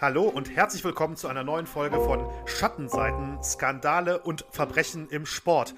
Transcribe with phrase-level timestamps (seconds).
[0.00, 5.74] Hallo und herzlich willkommen zu einer neuen Folge von Schattenseiten, Skandale und Verbrechen im Sport.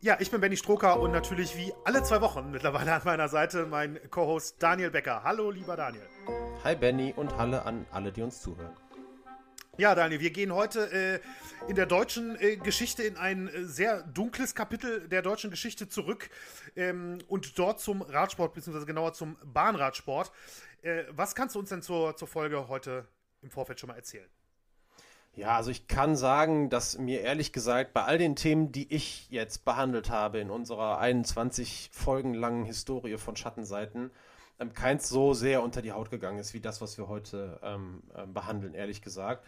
[0.00, 3.66] Ja, ich bin Benny Stroker und natürlich wie alle zwei Wochen mittlerweile an meiner Seite
[3.66, 5.24] mein Co-Host Daniel Becker.
[5.24, 6.06] Hallo, lieber Daniel.
[6.62, 8.70] Hi Benny und Halle an alle, die uns zuhören.
[9.78, 11.20] Ja, Daniel, wir gehen heute äh,
[11.68, 16.30] in der deutschen äh, Geschichte in ein äh, sehr dunkles Kapitel der deutschen Geschichte zurück
[16.76, 20.30] ähm, und dort zum Radsport, beziehungsweise genauer zum Bahnradsport.
[20.82, 23.08] Äh, was kannst du uns denn zur, zur Folge heute
[23.46, 24.28] im Vorfeld schon mal erzählen?
[25.34, 29.30] Ja, also ich kann sagen, dass mir ehrlich gesagt bei all den Themen, die ich
[29.30, 34.10] jetzt behandelt habe in unserer 21 Folgen langen Historie von Schattenseiten,
[34.58, 38.02] ähm, keins so sehr unter die Haut gegangen ist wie das, was wir heute ähm,
[38.14, 39.44] äh, behandeln, ehrlich gesagt.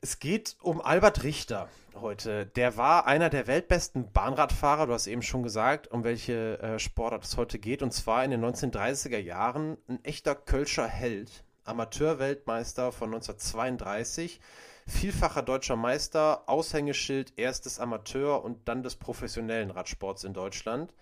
[0.00, 2.46] Es geht um Albert Richter heute.
[2.46, 7.24] Der war einer der weltbesten Bahnradfahrer, du hast eben schon gesagt, um welche äh, Sportart
[7.24, 13.14] es heute geht, und zwar in den 1930er Jahren ein echter Kölscher Held, Amateurweltmeister von
[13.14, 14.40] 1932,
[14.86, 20.94] vielfacher deutscher Meister, Aushängeschild erst des Amateur- und dann des professionellen Radsports in Deutschland.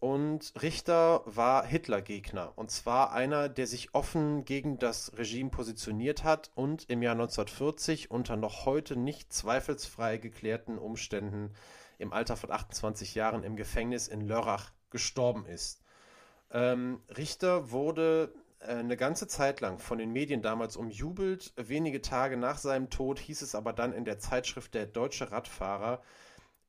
[0.00, 2.52] Und Richter war Hitler-Gegner.
[2.56, 8.10] Und zwar einer, der sich offen gegen das Regime positioniert hat und im Jahr 1940
[8.10, 11.54] unter noch heute nicht zweifelsfrei geklärten Umständen
[11.98, 15.82] im Alter von 28 Jahren im Gefängnis in Lörrach gestorben ist.
[16.50, 18.34] Ähm, Richter wurde
[18.64, 21.52] eine ganze Zeit lang von den Medien damals umjubelt.
[21.56, 26.02] Wenige Tage nach seinem Tod hieß es aber dann in der Zeitschrift Der Deutsche Radfahrer,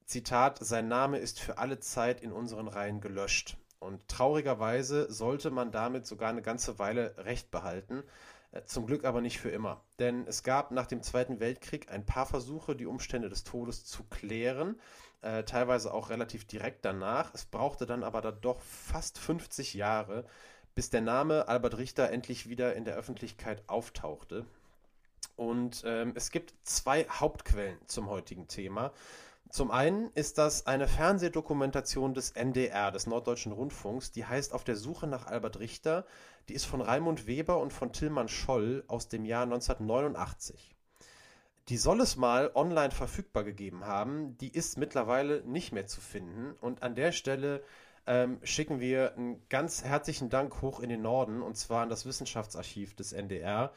[0.05, 3.57] Zitat, sein Name ist für alle Zeit in unseren Reihen gelöscht.
[3.79, 8.03] Und traurigerweise sollte man damit sogar eine ganze Weile Recht behalten.
[8.51, 9.83] Äh, zum Glück aber nicht für immer.
[9.99, 14.03] Denn es gab nach dem Zweiten Weltkrieg ein paar Versuche, die Umstände des Todes zu
[14.03, 14.79] klären,
[15.21, 17.33] äh, teilweise auch relativ direkt danach.
[17.33, 20.25] Es brauchte dann aber da doch fast 50 Jahre,
[20.75, 24.45] bis der Name Albert Richter endlich wieder in der Öffentlichkeit auftauchte.
[25.37, 28.91] Und ähm, es gibt zwei Hauptquellen zum heutigen Thema.
[29.49, 34.75] Zum einen ist das eine Fernsehdokumentation des NDR, des Norddeutschen Rundfunks, die heißt Auf der
[34.75, 36.05] Suche nach Albert Richter.
[36.49, 40.75] Die ist von Raimund Weber und von Tillmann Scholl aus dem Jahr 1989.
[41.69, 46.53] Die soll es mal online verfügbar gegeben haben, die ist mittlerweile nicht mehr zu finden.
[46.59, 47.63] Und an der Stelle
[48.07, 52.05] ähm, schicken wir einen ganz herzlichen Dank hoch in den Norden, und zwar an das
[52.05, 53.71] Wissenschaftsarchiv des NDR,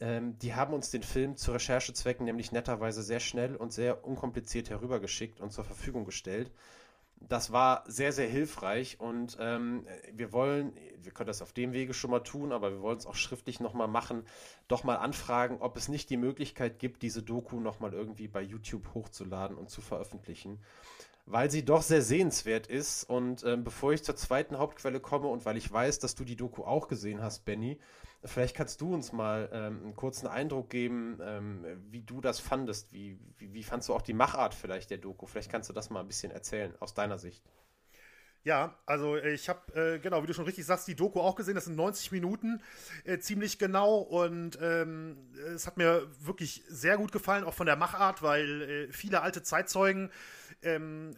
[0.00, 4.70] ähm, die haben uns den Film zu Recherchezwecken nämlich netterweise sehr schnell und sehr unkompliziert
[4.70, 6.50] herübergeschickt und zur Verfügung gestellt.
[7.18, 11.94] Das war sehr, sehr hilfreich und ähm, wir wollen, wir können das auf dem Wege
[11.94, 14.24] schon mal tun, aber wir wollen es auch schriftlich nochmal machen,
[14.68, 18.92] doch mal anfragen, ob es nicht die Möglichkeit gibt, diese Doku nochmal irgendwie bei YouTube
[18.92, 20.60] hochzuladen und zu veröffentlichen
[21.26, 23.04] weil sie doch sehr sehenswert ist.
[23.04, 26.36] Und ähm, bevor ich zur zweiten Hauptquelle komme und weil ich weiß, dass du die
[26.36, 27.78] Doku auch gesehen hast, Benny,
[28.26, 32.92] Vielleicht kannst du uns mal ähm, einen kurzen Eindruck geben, ähm, wie du das fandest.
[32.92, 35.26] Wie, wie, wie fandst du auch die Machart vielleicht der Doku?
[35.26, 37.44] Vielleicht kannst du das mal ein bisschen erzählen, aus deiner Sicht.
[38.42, 41.56] Ja, also ich habe, äh, genau, wie du schon richtig sagst, die Doku auch gesehen.
[41.56, 42.62] Das sind 90 Minuten,
[43.04, 43.96] äh, ziemlich genau.
[43.98, 45.16] Und ähm,
[45.54, 49.42] es hat mir wirklich sehr gut gefallen, auch von der Machart, weil äh, viele alte
[49.42, 50.10] Zeitzeugen
[50.62, 51.14] ähm,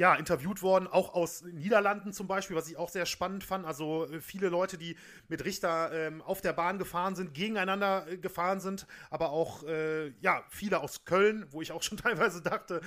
[0.00, 3.66] ja, interviewt worden, auch aus Niederlanden zum Beispiel, was ich auch sehr spannend fand.
[3.66, 4.96] Also äh, viele Leute, die
[5.28, 10.08] mit Richter ähm, auf der Bahn gefahren sind, gegeneinander äh, gefahren sind, aber auch äh,
[10.22, 12.80] ja, viele aus Köln, wo ich auch schon teilweise dachte,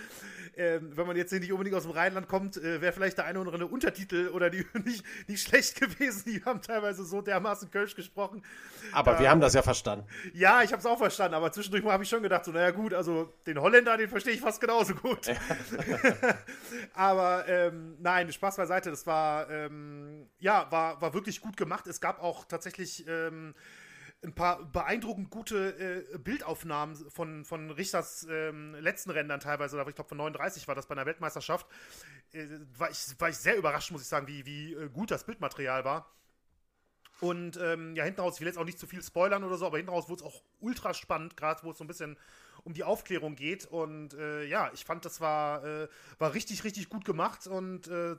[0.55, 3.39] äh, wenn man jetzt nicht unbedingt aus dem Rheinland kommt, äh, wäre vielleicht der eine
[3.39, 6.23] oder andere Untertitel oder die nicht, nicht schlecht gewesen.
[6.25, 8.41] Die haben teilweise so dermaßen Kölsch gesprochen.
[8.91, 10.07] Aber wir haben das ja verstanden.
[10.33, 12.91] Ja, ich habe es auch verstanden, aber zwischendurch habe ich schon gedacht, so, naja gut,
[12.91, 15.27] also den Holländer, den verstehe ich fast genauso gut.
[15.27, 15.35] Ja.
[17.03, 21.85] Aber ähm, nein, Spaß beiseite, das war, ähm, ja, war, war wirklich gut gemacht.
[21.85, 23.53] Es gab auch tatsächlich ähm,
[24.23, 30.07] ein paar beeindruckend gute äh, Bildaufnahmen von, von Richters ähm, letzten Rändern teilweise, ich glaube
[30.07, 31.67] von 39 war das bei einer Weltmeisterschaft.
[32.31, 32.47] Äh,
[32.77, 35.83] war, ich, war ich sehr überrascht, muss ich sagen, wie, wie äh, gut das Bildmaterial
[35.83, 36.09] war.
[37.19, 39.65] Und ähm, ja, hinten raus, ich will jetzt auch nicht zu viel spoilern oder so,
[39.65, 42.17] aber hinten raus wurde es auch ultra spannend, gerade wo es so ein bisschen
[42.63, 43.65] um die Aufklärung geht.
[43.65, 45.87] Und äh, ja, ich fand, das war, äh,
[46.19, 48.15] war richtig, richtig gut gemacht und äh,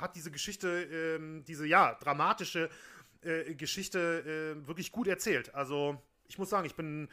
[0.00, 2.70] hat diese Geschichte, ähm, diese ja, dramatische
[3.22, 5.54] äh, Geschichte äh, wirklich gut erzählt.
[5.54, 7.08] Also, ich muss sagen, ich bin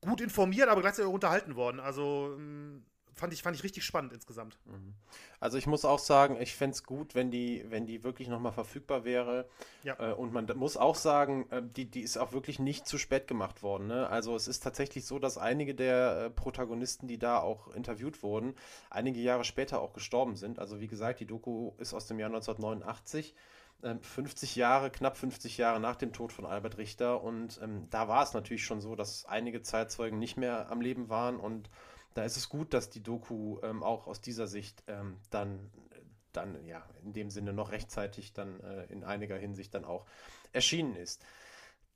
[0.00, 1.80] gut informiert, aber gleichzeitig auch unterhalten worden.
[1.80, 2.84] Also, ähm,
[3.14, 4.58] fand ich, fand ich richtig spannend insgesamt.
[4.64, 4.94] Mhm.
[5.40, 8.52] Also ich muss auch sagen, ich fände es gut, wenn die, wenn die wirklich nochmal
[8.52, 9.48] verfügbar wäre.
[9.82, 9.96] Ja.
[9.98, 13.26] Äh, und man muss auch sagen, äh, die, die ist auch wirklich nicht zu spät
[13.26, 13.86] gemacht worden.
[13.86, 14.08] Ne?
[14.08, 18.54] Also es ist tatsächlich so, dass einige der äh, Protagonisten, die da auch interviewt wurden,
[18.90, 20.58] einige Jahre später auch gestorben sind.
[20.58, 23.34] Also wie gesagt, die Doku ist aus dem Jahr 1989.
[24.00, 27.22] 50 ähm, Jahre, knapp 50 Jahre nach dem Tod von Albert Richter.
[27.22, 31.08] Und ähm, da war es natürlich schon so, dass einige Zeitzeugen nicht mehr am Leben
[31.08, 31.36] waren.
[31.36, 31.68] Und
[32.14, 35.70] da ist es gut, dass die Doku ähm, auch aus dieser Sicht ähm, dann,
[36.32, 40.06] dann, ja, in dem Sinne noch rechtzeitig dann äh, in einiger Hinsicht dann auch
[40.52, 41.24] erschienen ist.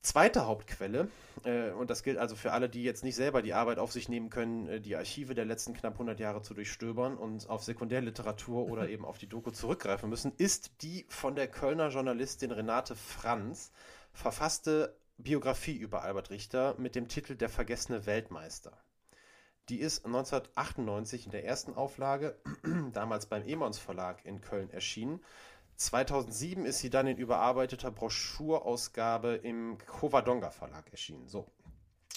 [0.01, 1.09] Zweite Hauptquelle,
[1.45, 4.09] äh, und das gilt also für alle, die jetzt nicht selber die Arbeit auf sich
[4.09, 8.69] nehmen können, äh, die Archive der letzten knapp 100 Jahre zu durchstöbern und auf Sekundärliteratur
[8.71, 13.73] oder eben auf die Doku zurückgreifen müssen, ist die von der Kölner Journalistin Renate Franz
[14.13, 18.79] verfasste Biografie über Albert Richter mit dem Titel Der vergessene Weltmeister.
[19.69, 22.37] Die ist 1998 in der ersten Auflage,
[22.93, 25.21] damals beim Emons Verlag in Köln erschienen
[25.79, 31.29] 2007 ist sie dann in überarbeiteter Broschurausgabe im Covadonga Verlag erschienen.
[31.29, 31.47] So.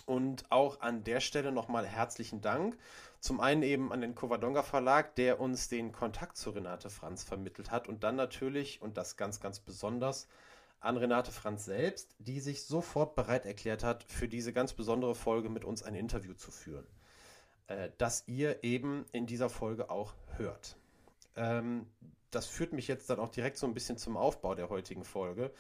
[0.08, 2.76] Und auch an der Stelle nochmal herzlichen Dank.
[3.20, 7.70] Zum einen eben an den Covadonga Verlag, der uns den Kontakt zu Renate Franz vermittelt
[7.70, 7.88] hat.
[7.88, 10.28] Und dann natürlich, und das ganz, ganz besonders,
[10.80, 15.50] an Renate Franz selbst, die sich sofort bereit erklärt hat, für diese ganz besondere Folge
[15.50, 16.88] mit uns ein Interview zu führen.
[17.68, 20.76] Äh, das ihr eben in dieser Folge auch hört.
[21.36, 21.86] Ähm,
[22.32, 25.52] das führt mich jetzt dann auch direkt so ein bisschen zum Aufbau der heutigen Folge.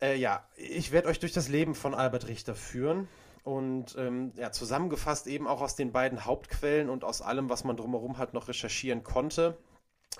[0.00, 3.08] Äh, ja, ich werde euch durch das Leben von Albert Richter führen
[3.44, 7.76] und ähm, ja, zusammengefasst eben auch aus den beiden Hauptquellen und aus allem, was man
[7.76, 9.56] drumherum halt noch recherchieren konnte,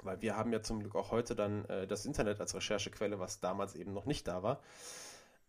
[0.03, 3.41] weil wir haben ja zum Glück auch heute dann äh, das Internet als Recherchequelle, was
[3.41, 4.61] damals eben noch nicht da war.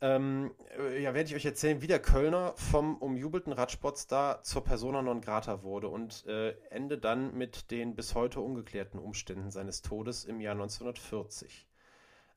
[0.01, 5.01] Ähm, äh, ja, werde ich euch erzählen, wie der Kölner vom umjubelten Radsportstar zur Persona
[5.01, 10.24] non grata wurde und äh, ende dann mit den bis heute ungeklärten Umständen seines Todes
[10.24, 11.68] im Jahr 1940.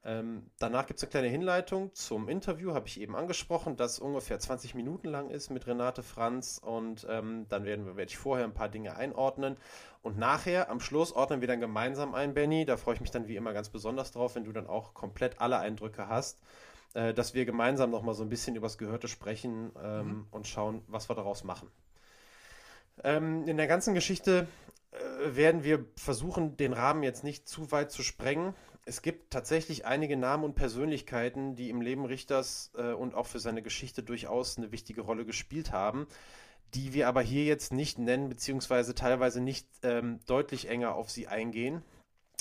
[0.05, 4.41] Ähm, danach gibt es eine kleine Hinleitung zum Interview, habe ich eben angesprochen, das ungefähr
[4.41, 8.45] 20 Minuten lang ist mit Renate Franz und ähm, dann werden wir, werde ich vorher
[8.45, 9.57] ein paar Dinge einordnen
[10.03, 12.65] und nachher, am Schluss, ordnen wir dann gemeinsam ein, Benny.
[12.65, 15.41] Da freue ich mich dann wie immer ganz besonders drauf, wenn du dann auch komplett
[15.41, 16.41] alle Eindrücke hast
[16.95, 20.27] äh, dass wir gemeinsam nochmal so ein bisschen übers Gehörte sprechen ähm, mhm.
[20.31, 21.69] und schauen, was wir daraus machen.
[23.03, 24.47] Ähm, in der ganzen Geschichte
[24.93, 28.55] äh, werden wir versuchen, den Rahmen jetzt nicht zu weit zu sprengen.
[28.85, 33.39] Es gibt tatsächlich einige Namen und Persönlichkeiten, die im Leben Richters äh, und auch für
[33.39, 36.07] seine Geschichte durchaus eine wichtige Rolle gespielt haben,
[36.75, 41.29] die wir aber hier jetzt nicht nennen, beziehungsweise teilweise nicht ähm, deutlich enger auf sie
[41.29, 41.83] eingehen,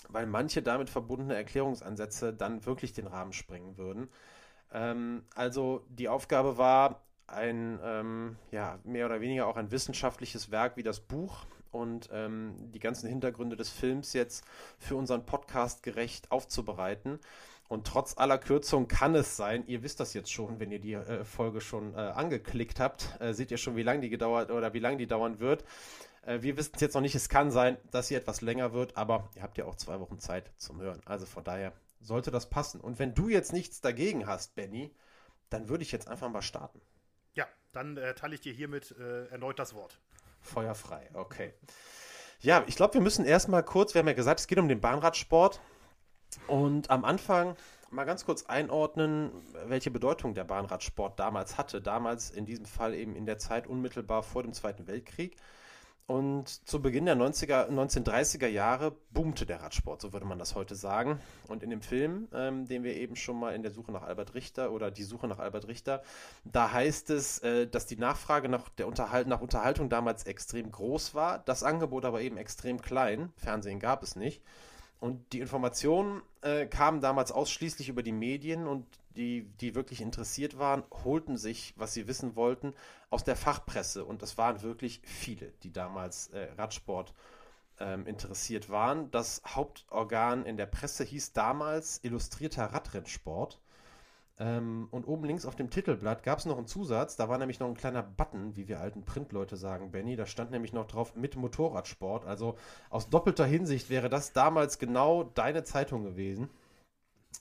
[0.09, 4.09] weil manche damit verbundene Erklärungsansätze dann wirklich den Rahmen sprengen würden.
[4.73, 10.77] Ähm, also die Aufgabe war, ein, ähm, ja, mehr oder weniger auch ein wissenschaftliches Werk
[10.77, 14.43] wie das Buch und ähm, die ganzen Hintergründe des Films jetzt
[14.77, 17.19] für unseren Podcast gerecht aufzubereiten.
[17.69, 20.93] Und trotz aller Kürzung kann es sein, ihr wisst das jetzt schon, wenn ihr die
[20.93, 24.73] äh, Folge schon äh, angeklickt habt, äh, seht ihr schon, wie lange die gedauert oder
[24.73, 25.63] wie lange die dauern wird.
[26.25, 28.97] Äh, wir wissen es jetzt noch nicht, es kann sein, dass sie etwas länger wird,
[28.97, 30.99] aber ihr habt ja auch zwei Wochen Zeit zum Hören.
[31.05, 31.71] Also von daher
[32.01, 32.81] sollte das passen.
[32.81, 34.93] Und wenn du jetzt nichts dagegen hast, Benny,
[35.49, 36.81] dann würde ich jetzt einfach mal starten.
[37.33, 39.99] Ja, dann äh, teile ich dir hiermit äh, erneut das Wort.
[40.41, 41.53] Feuerfrei, okay.
[42.39, 44.81] Ja, ich glaube, wir müssen erstmal kurz, wir haben ja gesagt, es geht um den
[44.81, 45.61] Bahnradsport.
[46.47, 47.55] Und am Anfang
[47.91, 49.31] mal ganz kurz einordnen,
[49.65, 51.81] welche Bedeutung der Bahnradsport damals hatte.
[51.81, 55.35] Damals in diesem Fall eben in der Zeit unmittelbar vor dem Zweiten Weltkrieg.
[56.11, 60.75] Und zu Beginn der 90er, 1930er Jahre boomte der Radsport, so würde man das heute
[60.75, 61.21] sagen.
[61.47, 64.33] Und in dem Film, ähm, den wir eben schon mal in der Suche nach Albert
[64.33, 66.03] Richter oder die Suche nach Albert Richter,
[66.43, 71.15] da heißt es, äh, dass die Nachfrage nach, der Unterhalt, nach Unterhaltung damals extrem groß
[71.15, 73.31] war, das Angebot aber eben extrem klein.
[73.37, 74.41] Fernsehen gab es nicht.
[75.01, 80.59] Und die Informationen äh, kamen damals ausschließlich über die Medien und die, die wirklich interessiert
[80.59, 82.75] waren, holten sich, was sie wissen wollten,
[83.09, 84.05] aus der Fachpresse.
[84.05, 87.15] Und es waren wirklich viele, die damals äh, Radsport
[87.79, 89.09] ähm, interessiert waren.
[89.09, 93.59] Das Hauptorgan in der Presse hieß damals Illustrierter Radrennsport.
[94.41, 97.15] Ähm, und oben links auf dem Titelblatt gab es noch einen Zusatz.
[97.15, 100.15] Da war nämlich noch ein kleiner Button, wie wir alten Printleute sagen, Benny.
[100.15, 102.25] Da stand nämlich noch drauf mit Motorradsport.
[102.25, 102.57] Also
[102.89, 106.49] aus doppelter Hinsicht wäre das damals genau deine Zeitung gewesen.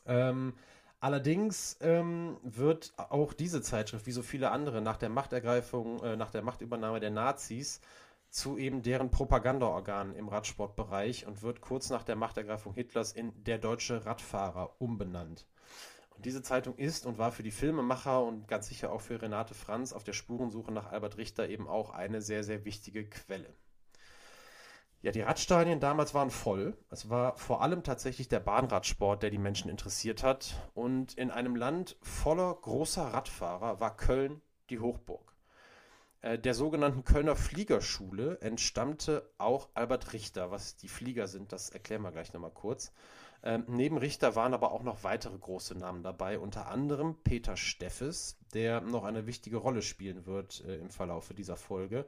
[0.05, 0.53] Ähm,
[1.01, 6.31] allerdings ähm, wird auch diese Zeitschrift, wie so viele andere, nach der Machtergreifung, äh, nach
[6.31, 7.81] der Machtübernahme der Nazis
[8.29, 13.57] zu eben deren Propagandaorgan im Radsportbereich und wird kurz nach der Machtergreifung Hitlers in der
[13.57, 15.47] deutsche Radfahrer umbenannt.
[16.21, 19.93] Diese Zeitung ist und war für die Filmemacher und ganz sicher auch für Renate Franz
[19.93, 23.55] auf der Spurensuche nach Albert Richter eben auch eine sehr, sehr wichtige Quelle.
[25.03, 26.77] Ja, die Radstadien damals waren voll.
[26.91, 30.71] Es war vor allem tatsächlich der Bahnradsport, der die Menschen interessiert hat.
[30.75, 35.35] Und in einem Land voller großer Radfahrer war Köln die Hochburg.
[36.21, 40.51] Äh, der sogenannten Kölner Fliegerschule entstammte auch Albert Richter.
[40.51, 42.93] Was die Flieger sind, das erklären wir gleich nochmal kurz.
[43.43, 48.37] Ähm, neben Richter waren aber auch noch weitere große Namen dabei, unter anderem Peter Steffes,
[48.53, 52.05] der noch eine wichtige Rolle spielen wird äh, im Verlaufe dieser Folge.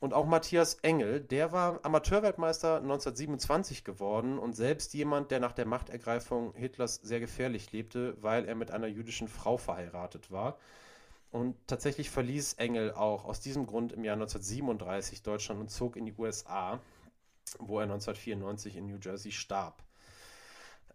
[0.00, 5.66] Und auch Matthias Engel, der war Amateurweltmeister 1927 geworden und selbst jemand, der nach der
[5.66, 10.58] Machtergreifung Hitlers sehr gefährlich lebte, weil er mit einer jüdischen Frau verheiratet war.
[11.30, 16.06] Und tatsächlich verließ Engel auch aus diesem Grund im Jahr 1937 Deutschland und zog in
[16.06, 16.80] die USA,
[17.60, 19.84] wo er 1994 in New Jersey starb.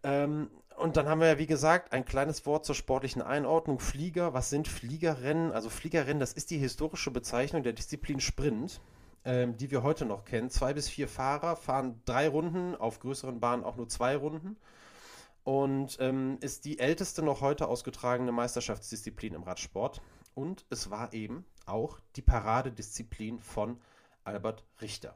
[0.02, 3.80] Ähm, und dann haben wir ja, wie gesagt, ein kleines Wort zur sportlichen Einordnung.
[3.80, 5.50] Flieger, was sind Fliegerrennen?
[5.50, 8.80] Also Fliegerrennen, das ist die historische Bezeichnung der Disziplin Sprint,
[9.24, 10.50] ähm, die wir heute noch kennen.
[10.50, 14.56] Zwei bis vier Fahrer fahren drei Runden, auf größeren Bahnen auch nur zwei Runden.
[15.42, 20.00] Und ähm, ist die älteste noch heute ausgetragene Meisterschaftsdisziplin im Radsport.
[20.34, 23.80] Und es war eben auch die Paradedisziplin von
[24.22, 25.14] Albert Richter.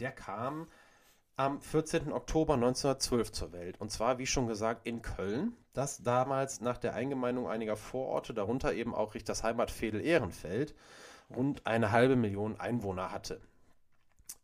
[0.00, 0.68] Der kam
[1.36, 2.12] am 14.
[2.12, 3.80] Oktober 1912 zur Welt.
[3.80, 8.74] Und zwar, wie schon gesagt, in Köln, das damals nach der Eingemeindung einiger Vororte, darunter
[8.74, 10.74] eben auch Richters Heimatfädel Ehrenfeld,
[11.34, 13.40] rund eine halbe Million Einwohner hatte.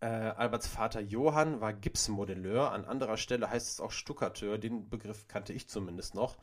[0.00, 5.26] Äh, Alberts Vater Johann war Gipsmodelleur, an anderer Stelle heißt es auch Stuckateur, den Begriff
[5.28, 6.36] kannte ich zumindest noch.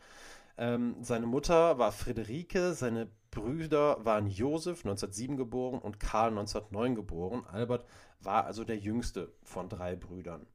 [0.58, 7.46] Ähm, seine Mutter war Friederike, seine Brüder waren Josef, 1907 geboren, und Karl, 1909 geboren.
[7.52, 7.86] Albert
[8.22, 10.48] war also der jüngste von drei Brüdern.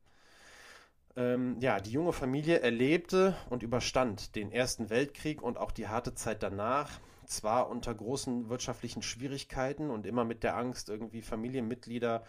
[1.16, 6.14] Ähm, ja, die junge Familie erlebte und überstand den Ersten Weltkrieg und auch die harte
[6.14, 12.24] Zeit danach, zwar unter großen wirtschaftlichen Schwierigkeiten und immer mit der Angst, irgendwie Familienmitglieder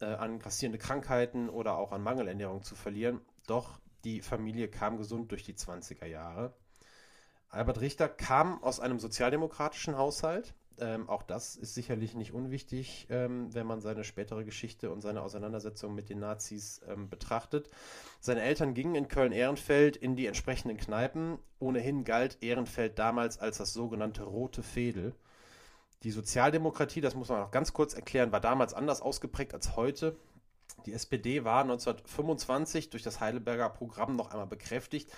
[0.00, 5.30] äh, an grassierende Krankheiten oder auch an Mangelernährung zu verlieren, doch die Familie kam gesund
[5.30, 6.54] durch die 20er Jahre.
[7.52, 10.54] Albert Richter kam aus einem sozialdemokratischen Haushalt.
[10.78, 15.20] Ähm, auch das ist sicherlich nicht unwichtig, ähm, wenn man seine spätere Geschichte und seine
[15.20, 17.68] Auseinandersetzung mit den Nazis ähm, betrachtet.
[18.20, 21.38] Seine Eltern gingen in Köln-Ehrenfeld in die entsprechenden Kneipen.
[21.58, 25.14] Ohnehin galt Ehrenfeld damals als das sogenannte Rote Fädel.
[26.04, 30.16] Die Sozialdemokratie, das muss man auch ganz kurz erklären, war damals anders ausgeprägt als heute.
[30.86, 35.12] Die SPD war 1925 durch das Heidelberger Programm noch einmal bekräftigt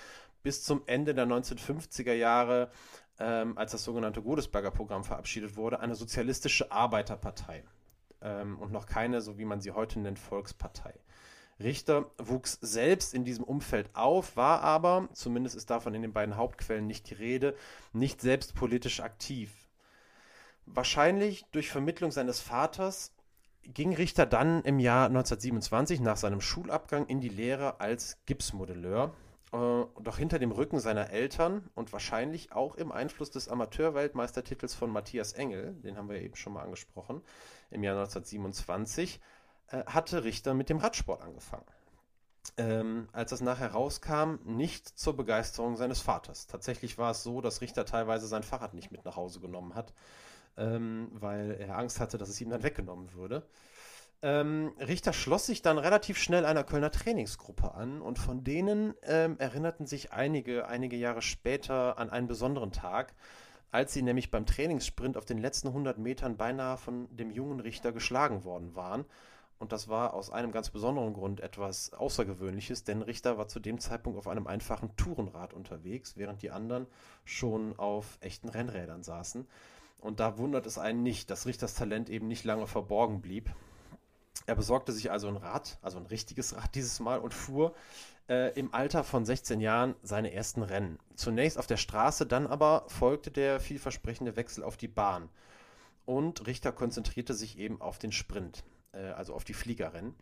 [0.44, 2.70] bis zum Ende der 1950er Jahre,
[3.18, 7.64] ähm, als das sogenannte Godesberger Programm verabschiedet wurde, eine sozialistische Arbeiterpartei
[8.20, 10.94] ähm, und noch keine, so wie man sie heute nennt, Volkspartei.
[11.60, 16.36] Richter wuchs selbst in diesem Umfeld auf, war aber, zumindest ist davon in den beiden
[16.36, 17.56] Hauptquellen nicht die Rede,
[17.92, 19.52] nicht selbst politisch aktiv.
[20.66, 23.12] Wahrscheinlich durch Vermittlung seines Vaters
[23.62, 29.14] ging Richter dann im Jahr 1927 nach seinem Schulabgang in die Lehre als Gipsmodelleur
[29.54, 34.90] äh, doch hinter dem Rücken seiner Eltern und wahrscheinlich auch im Einfluss des Amateurweltmeistertitels von
[34.90, 37.22] Matthias Engel, den haben wir eben schon mal angesprochen,
[37.70, 39.20] im Jahr 1927,
[39.68, 41.66] äh, hatte Richter mit dem Radsport angefangen.
[42.56, 46.46] Ähm, als das nachher rauskam, nicht zur Begeisterung seines Vaters.
[46.48, 49.94] Tatsächlich war es so, dass Richter teilweise sein Fahrrad nicht mit nach Hause genommen hat,
[50.56, 53.46] ähm, weil er Angst hatte, dass es ihm dann weggenommen würde.
[54.24, 59.38] Ähm, Richter schloss sich dann relativ schnell einer Kölner Trainingsgruppe an und von denen ähm,
[59.38, 63.12] erinnerten sich einige, einige Jahre später an einen besonderen Tag,
[63.70, 67.92] als sie nämlich beim Trainingssprint auf den letzten 100 Metern beinahe von dem jungen Richter
[67.92, 69.04] geschlagen worden waren.
[69.58, 73.78] Und das war aus einem ganz besonderen Grund etwas Außergewöhnliches, denn Richter war zu dem
[73.78, 76.86] Zeitpunkt auf einem einfachen Tourenrad unterwegs, während die anderen
[77.26, 79.46] schon auf echten Rennrädern saßen.
[80.00, 83.50] Und da wundert es einen nicht, dass Richters Talent eben nicht lange verborgen blieb.
[84.46, 87.74] Er besorgte sich also ein Rad, also ein richtiges Rad dieses Mal und fuhr
[88.28, 90.98] äh, im Alter von 16 Jahren seine ersten Rennen.
[91.14, 95.28] Zunächst auf der Straße, dann aber folgte der vielversprechende Wechsel auf die Bahn.
[96.06, 100.14] Und Richter konzentrierte sich eben auf den Sprint, äh, also auf die Fliegerrennen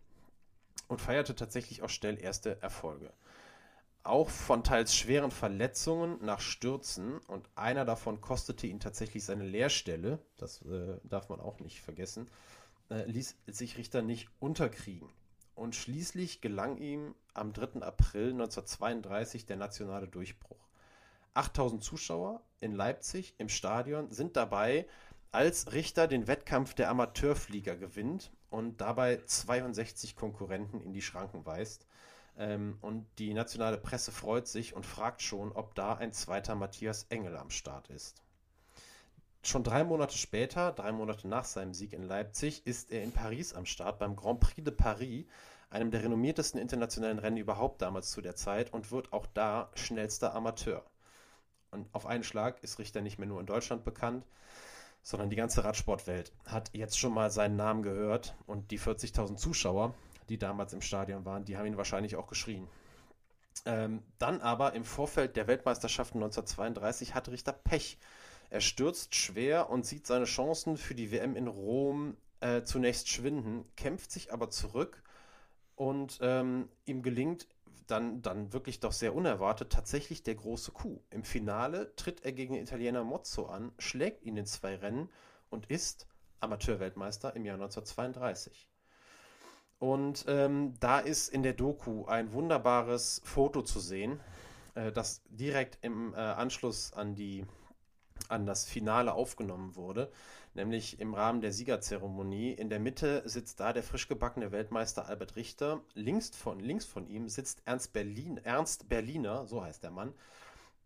[0.87, 3.11] und feierte tatsächlich auch schnell erste Erfolge.
[4.03, 10.19] Auch von teils schweren Verletzungen nach Stürzen und einer davon kostete ihn tatsächlich seine Lehrstelle,
[10.37, 12.29] das äh, darf man auch nicht vergessen,
[12.89, 15.09] äh, ließ sich Richter nicht unterkriegen.
[15.55, 17.81] Und schließlich gelang ihm am 3.
[17.81, 20.67] April 1932 der nationale Durchbruch.
[21.35, 24.87] 8000 Zuschauer in Leipzig im Stadion sind dabei,
[25.31, 31.87] als Richter den Wettkampf der Amateurflieger gewinnt und dabei 62 Konkurrenten in die Schranken weist.
[32.37, 37.05] Ähm, und die nationale Presse freut sich und fragt schon, ob da ein zweiter Matthias
[37.09, 38.22] Engel am Start ist.
[39.45, 43.53] Schon drei Monate später, drei Monate nach seinem Sieg in Leipzig, ist er in Paris
[43.53, 45.25] am Start beim Grand Prix de Paris,
[45.69, 50.33] einem der renommiertesten internationalen Rennen überhaupt damals zu der Zeit und wird auch da schnellster
[50.33, 50.85] Amateur.
[51.71, 54.25] Und auf einen Schlag ist Richter nicht mehr nur in Deutschland bekannt,
[55.01, 59.93] sondern die ganze Radsportwelt hat jetzt schon mal seinen Namen gehört und die 40.000 Zuschauer,
[60.29, 62.69] die damals im Stadion waren, die haben ihn wahrscheinlich auch geschrien.
[63.65, 67.97] Ähm, dann aber im Vorfeld der Weltmeisterschaften 1932 hat Richter Pech.
[68.53, 73.65] Er stürzt schwer und sieht seine Chancen für die WM in Rom äh, zunächst schwinden,
[73.75, 75.01] kämpft sich aber zurück
[75.75, 77.47] und ähm, ihm gelingt
[77.87, 81.01] dann, dann wirklich doch sehr unerwartet tatsächlich der große Coup.
[81.09, 85.09] Im Finale tritt er gegen den Italiener Mozzo an, schlägt ihn in zwei Rennen
[85.49, 86.05] und ist
[86.39, 88.69] Amateurweltmeister im Jahr 1932.
[89.79, 94.19] Und ähm, da ist in der Doku ein wunderbares Foto zu sehen,
[94.75, 97.47] äh, das direkt im äh, Anschluss an, die,
[98.33, 100.11] an das Finale aufgenommen wurde
[100.55, 102.51] nämlich im Rahmen der Siegerzeremonie.
[102.51, 105.81] In der Mitte sitzt da der frisch gebackene Weltmeister Albert Richter.
[105.93, 110.13] Links von, links von ihm sitzt Ernst, Berlin, Ernst Berliner, so heißt der Mann.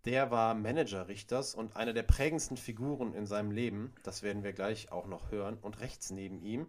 [0.05, 3.93] Der war Manager Richters und eine der prägendsten Figuren in seinem Leben.
[4.03, 5.57] Das werden wir gleich auch noch hören.
[5.61, 6.67] Und rechts neben ihm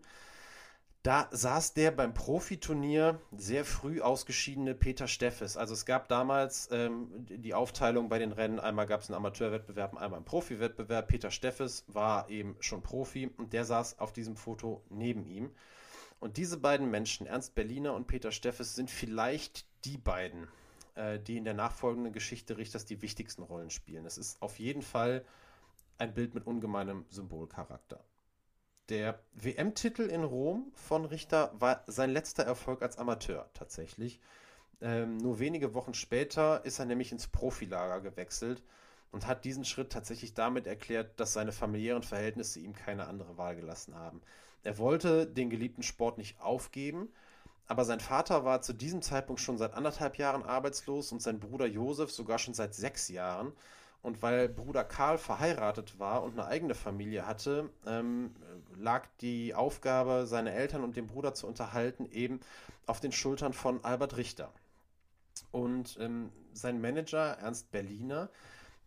[1.02, 5.56] da saß der beim Profiturnier sehr früh ausgeschiedene Peter Steffes.
[5.56, 8.58] Also es gab damals ähm, die Aufteilung bei den Rennen.
[8.58, 11.06] Einmal gab es einen Amateurwettbewerb, einmal einen Profiwettbewerb.
[11.06, 15.50] Peter Steffes war eben schon Profi und der saß auf diesem Foto neben ihm.
[16.20, 20.48] Und diese beiden Menschen, Ernst Berliner und Peter Steffes, sind vielleicht die beiden,
[20.96, 24.04] äh, die in der nachfolgenden Geschichte Richters die wichtigsten Rollen spielen.
[24.04, 25.24] Es ist auf jeden Fall
[25.96, 28.04] ein Bild mit ungemeinem Symbolcharakter.
[28.88, 34.18] Der WM-Titel in Rom von Richter war sein letzter Erfolg als Amateur tatsächlich.
[34.80, 38.62] Ähm, nur wenige Wochen später ist er nämlich ins Profilager gewechselt
[39.12, 43.56] und hat diesen Schritt tatsächlich damit erklärt, dass seine familiären Verhältnisse ihm keine andere Wahl
[43.56, 44.22] gelassen haben.
[44.64, 47.12] Er wollte den geliebten Sport nicht aufgeben,
[47.66, 51.66] aber sein Vater war zu diesem Zeitpunkt schon seit anderthalb Jahren arbeitslos und sein Bruder
[51.66, 53.52] Josef sogar schon seit sechs Jahren.
[54.02, 58.34] Und weil Bruder Karl verheiratet war und eine eigene Familie hatte, ähm,
[58.76, 62.40] lag die Aufgabe, seine Eltern und den Bruder zu unterhalten, eben
[62.86, 64.52] auf den Schultern von Albert Richter.
[65.50, 68.30] Und ähm, sein Manager, Ernst Berliner,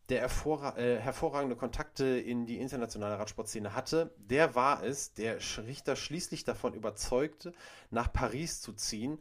[0.10, 6.44] der äh, hervorragende Kontakte in die internationale Radsportszene hatte, der war es, der Richter schließlich
[6.44, 7.54] davon überzeugte,
[7.92, 9.20] nach Paris zu ziehen,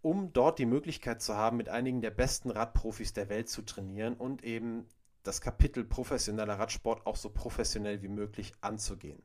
[0.00, 4.14] um dort die Möglichkeit zu haben, mit einigen der besten Radprofis der Welt zu trainieren
[4.14, 4.86] und eben
[5.28, 9.22] das Kapitel professioneller Radsport auch so professionell wie möglich anzugehen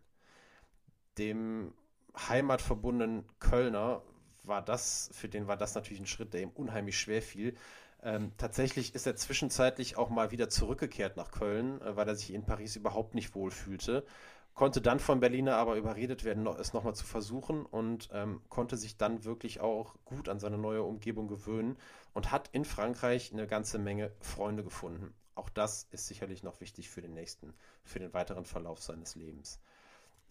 [1.18, 1.74] dem
[2.16, 4.02] heimatverbundenen Kölner
[4.44, 7.56] war das, für den war das natürlich ein Schritt, der ihm unheimlich schwer fiel.
[8.02, 12.34] Ähm, tatsächlich ist er zwischenzeitlich auch mal wieder zurückgekehrt nach Köln, äh, weil er sich
[12.34, 14.06] in Paris überhaupt nicht wohlfühlte.
[14.54, 18.98] Konnte dann von Berliner aber überredet werden, es nochmal zu versuchen und ähm, konnte sich
[18.98, 21.78] dann wirklich auch gut an seine neue Umgebung gewöhnen
[22.14, 25.16] und hat in Frankreich eine ganze Menge Freunde gefunden.
[25.36, 29.60] Auch das ist sicherlich noch wichtig für den nächsten, für den weiteren Verlauf seines Lebens.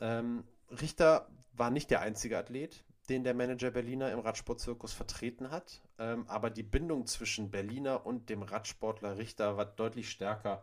[0.01, 5.81] Ähm, Richter war nicht der einzige Athlet, den der Manager Berliner im Radsportzirkus vertreten hat.
[5.99, 10.62] Ähm, aber die Bindung zwischen Berliner und dem Radsportler Richter war deutlich stärker,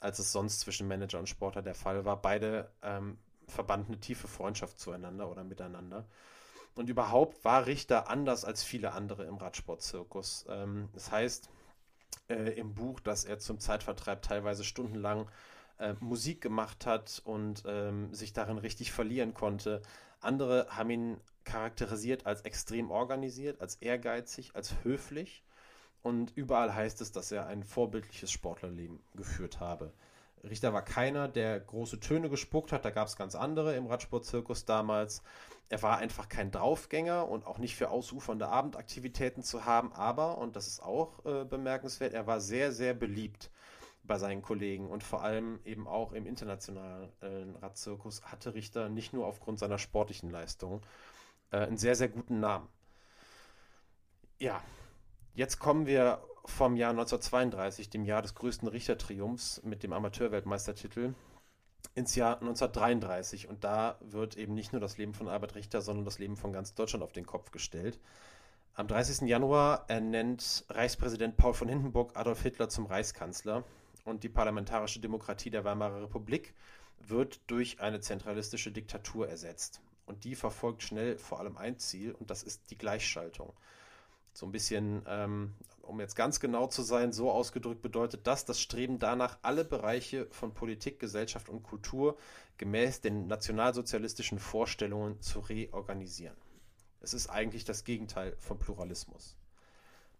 [0.00, 2.20] als es sonst zwischen Manager und Sportler der Fall war.
[2.20, 6.06] Beide ähm, verbanden eine tiefe Freundschaft zueinander oder miteinander.
[6.74, 10.46] Und überhaupt war Richter anders als viele andere im Radsportzirkus.
[10.48, 11.50] Ähm, das heißt
[12.28, 15.30] äh, im Buch, dass er zum Zeitvertreib teilweise stundenlang
[15.78, 19.82] äh, Musik gemacht hat und ähm, sich darin richtig verlieren konnte.
[20.20, 25.44] Andere haben ihn charakterisiert als extrem organisiert, als ehrgeizig, als höflich.
[26.02, 29.92] Und überall heißt es, dass er ein vorbildliches Sportlerleben geführt habe.
[30.42, 32.84] Richter war keiner, der große Töne gespuckt hat.
[32.84, 35.22] Da gab es ganz andere im Radsportzirkus damals.
[35.68, 39.92] Er war einfach kein Draufgänger und auch nicht für ausufernde Abendaktivitäten zu haben.
[39.92, 43.50] Aber, und das ist auch äh, bemerkenswert, er war sehr, sehr beliebt
[44.04, 49.14] bei seinen Kollegen und vor allem eben auch im internationalen äh, Radzirkus hatte Richter nicht
[49.14, 50.82] nur aufgrund seiner sportlichen Leistung
[51.50, 52.68] äh, einen sehr, sehr guten Namen.
[54.38, 54.62] Ja,
[55.34, 61.14] jetzt kommen wir vom Jahr 1932, dem Jahr des größten Richtertriumphs mit dem Amateurweltmeistertitel,
[61.94, 66.04] ins Jahr 1933 und da wird eben nicht nur das Leben von Albert Richter, sondern
[66.04, 68.00] das Leben von ganz Deutschland auf den Kopf gestellt.
[68.74, 69.28] Am 30.
[69.28, 73.64] Januar ernennt Reichspräsident Paul von Hindenburg Adolf Hitler zum Reichskanzler
[74.04, 76.54] und die parlamentarische Demokratie der Weimarer Republik
[76.98, 79.80] wird durch eine zentralistische Diktatur ersetzt.
[80.06, 83.52] Und die verfolgt schnell vor allem ein Ziel, und das ist die Gleichschaltung.
[84.34, 88.60] So ein bisschen, ähm, um jetzt ganz genau zu sein, so ausgedrückt bedeutet das das
[88.60, 92.16] Streben danach, alle Bereiche von Politik, Gesellschaft und Kultur
[92.58, 96.36] gemäß den nationalsozialistischen Vorstellungen zu reorganisieren.
[97.00, 99.36] Es ist eigentlich das Gegenteil von Pluralismus.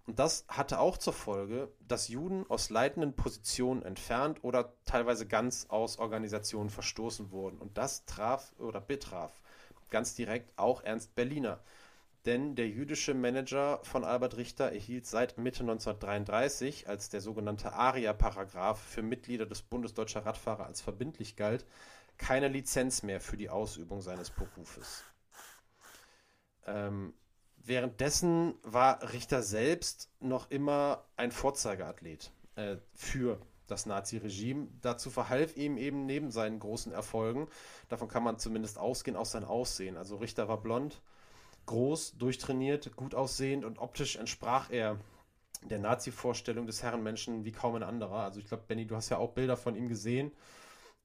[0.07, 5.66] Und das hatte auch zur Folge, dass Juden aus leitenden Positionen entfernt oder teilweise ganz
[5.70, 7.59] aus Organisationen verstoßen wurden.
[7.59, 9.40] Und das traf oder betraf
[9.94, 11.61] ganz direkt auch Ernst Berliner.
[12.26, 18.80] Denn der jüdische Manager von Albert Richter erhielt seit Mitte 1933, als der sogenannte ARIA-Paragraph
[18.80, 21.66] für Mitglieder des Bundes Deutscher Radfahrer als verbindlich galt,
[22.16, 25.04] keine Lizenz mehr für die Ausübung seines Berufes.
[26.66, 27.12] Ähm,
[27.56, 34.68] währenddessen war Richter selbst noch immer ein Vorzeigeathlet äh, für das Nazi-Regime.
[34.80, 37.48] Dazu verhalf ihm eben neben seinen großen Erfolgen,
[37.88, 39.98] davon kann man zumindest ausgehen, auch sein Aussehen.
[39.98, 41.02] Also Richter war blond,
[41.66, 44.98] groß, durchtrainiert, gut aussehend und optisch entsprach er
[45.62, 48.20] der Nazi-Vorstellung des Herrenmenschen wie kaum ein anderer.
[48.24, 50.33] Also ich glaube, Benny, du hast ja auch Bilder von ihm gesehen.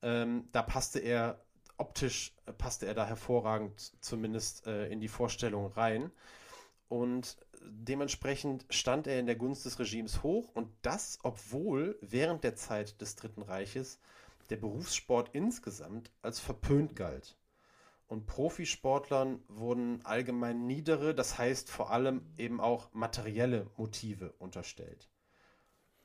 [0.02, 1.39] Ähm, da passte er
[1.80, 6.12] optisch passte er da hervorragend zumindest äh, in die Vorstellung rein.
[6.89, 12.56] Und dementsprechend stand er in der Gunst des Regimes hoch und das, obwohl während der
[12.56, 14.00] Zeit des Dritten Reiches
[14.50, 17.38] der Berufssport insgesamt als verpönt galt.
[18.10, 25.12] Und Profisportlern wurden allgemein niedere, das heißt vor allem eben auch materielle Motive unterstellt.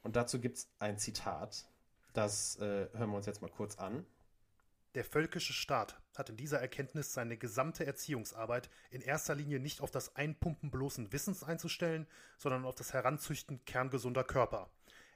[0.03, 1.67] Und dazu gibt es ein Zitat,
[2.13, 4.05] das äh, hören wir uns jetzt mal kurz an.
[4.95, 9.91] Der völkische Staat hat in dieser Erkenntnis seine gesamte Erziehungsarbeit in erster Linie nicht auf
[9.91, 14.69] das Einpumpen bloßen Wissens einzustellen, sondern auf das Heranzüchten kerngesunder Körper.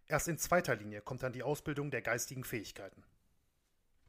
[0.07, 3.05] Erst in zweiter Linie kommt dann die Ausbildung der geistigen Fähigkeiten.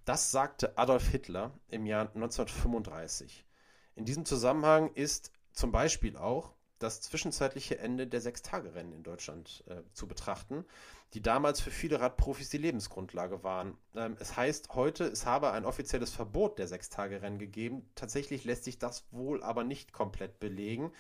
[0.10, 3.45] Das sagte Adolf Hitler im Jahr 1935.
[3.93, 9.84] In diesem Zusammenhang ist zum Beispiel auch das zwischenzeitliche Ende der Sechstagerennen in Deutschland äh,
[9.94, 10.65] zu betrachten,
[11.13, 13.78] die damals für viele Radprofis die Lebensgrundlage waren.
[13.96, 17.89] Ähm, es heißt heute, es habe ein offizielles Verbot der Sechstagerennen gegeben.
[17.96, 20.92] Tatsächlich lässt sich das wohl aber nicht komplett belegen.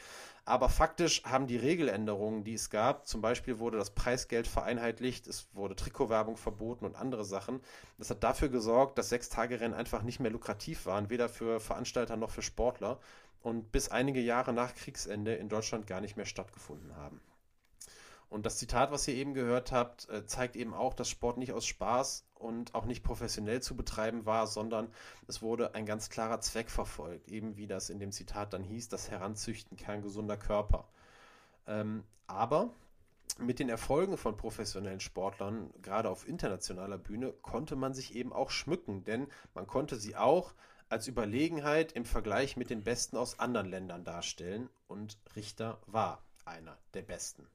[0.45, 5.47] Aber faktisch haben die Regeländerungen, die es gab, zum Beispiel wurde das Preisgeld vereinheitlicht, es
[5.53, 7.61] wurde Trikotwerbung verboten und andere Sachen.
[7.99, 12.31] Das hat dafür gesorgt, dass Sechstagerennen einfach nicht mehr lukrativ waren, weder für Veranstalter noch
[12.31, 12.99] für Sportler
[13.41, 17.21] und bis einige Jahre nach Kriegsende in Deutschland gar nicht mehr stattgefunden haben.
[18.29, 21.51] Und das Zitat, was ihr eben gehört habt, äh, zeigt eben auch, dass Sport nicht
[21.51, 24.91] aus Spaß und auch nicht professionell zu betreiben war, sondern
[25.27, 28.87] es wurde ein ganz klarer Zweck verfolgt, eben wie das in dem Zitat dann hieß,
[28.89, 30.87] das Heranzüchten kerngesunder Körper.
[31.65, 32.71] Ähm, aber
[33.39, 38.51] mit den Erfolgen von professionellen Sportlern, gerade auf internationaler Bühne, konnte man sich eben auch
[38.51, 40.53] schmücken, denn man konnte sie auch
[40.89, 46.77] als Überlegenheit im Vergleich mit den Besten aus anderen Ländern darstellen und Richter war einer
[46.93, 47.47] der Besten.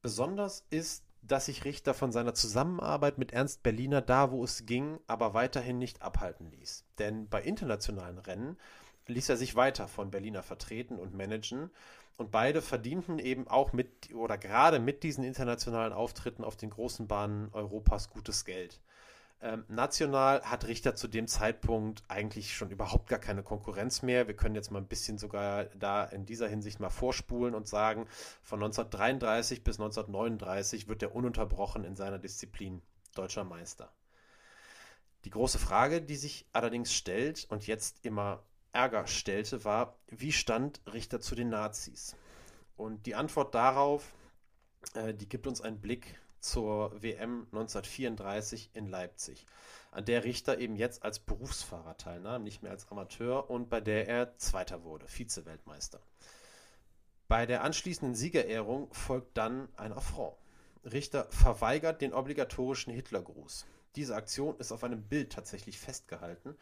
[0.00, 5.00] Besonders ist, dass sich Richter von seiner Zusammenarbeit mit Ernst Berliner da, wo es ging,
[5.08, 6.84] aber weiterhin nicht abhalten ließ.
[6.98, 8.56] Denn bei internationalen Rennen
[9.08, 11.70] ließ er sich weiter von Berliner vertreten und managen
[12.16, 17.06] und beide verdienten eben auch mit oder gerade mit diesen internationalen Auftritten auf den großen
[17.08, 18.80] Bahnen Europas gutes Geld.
[19.42, 24.26] Ähm, national hat Richter zu dem Zeitpunkt eigentlich schon überhaupt gar keine Konkurrenz mehr.
[24.28, 28.06] Wir können jetzt mal ein bisschen sogar da in dieser Hinsicht mal vorspulen und sagen,
[28.42, 32.80] von 1933 bis 1939 wird er ununterbrochen in seiner Disziplin
[33.14, 33.92] deutscher Meister.
[35.24, 40.80] Die große Frage, die sich allerdings stellt und jetzt immer Ärger stellte, war, wie stand
[40.92, 42.16] Richter zu den Nazis?
[42.76, 44.12] Und die Antwort darauf,
[44.94, 49.46] äh, die gibt uns einen Blick zur WM 1934 in Leipzig,
[49.90, 54.08] an der Richter eben jetzt als Berufsfahrer teilnahm, nicht mehr als Amateur und bei der
[54.08, 56.00] er Zweiter wurde, Vize-Weltmeister.
[57.28, 60.36] Bei der anschließenden Siegerehrung folgt dann ein Affront.
[60.84, 63.66] Richter verweigert den obligatorischen Hitlergruß.
[63.96, 66.56] Diese Aktion ist auf einem Bild tatsächlich festgehalten.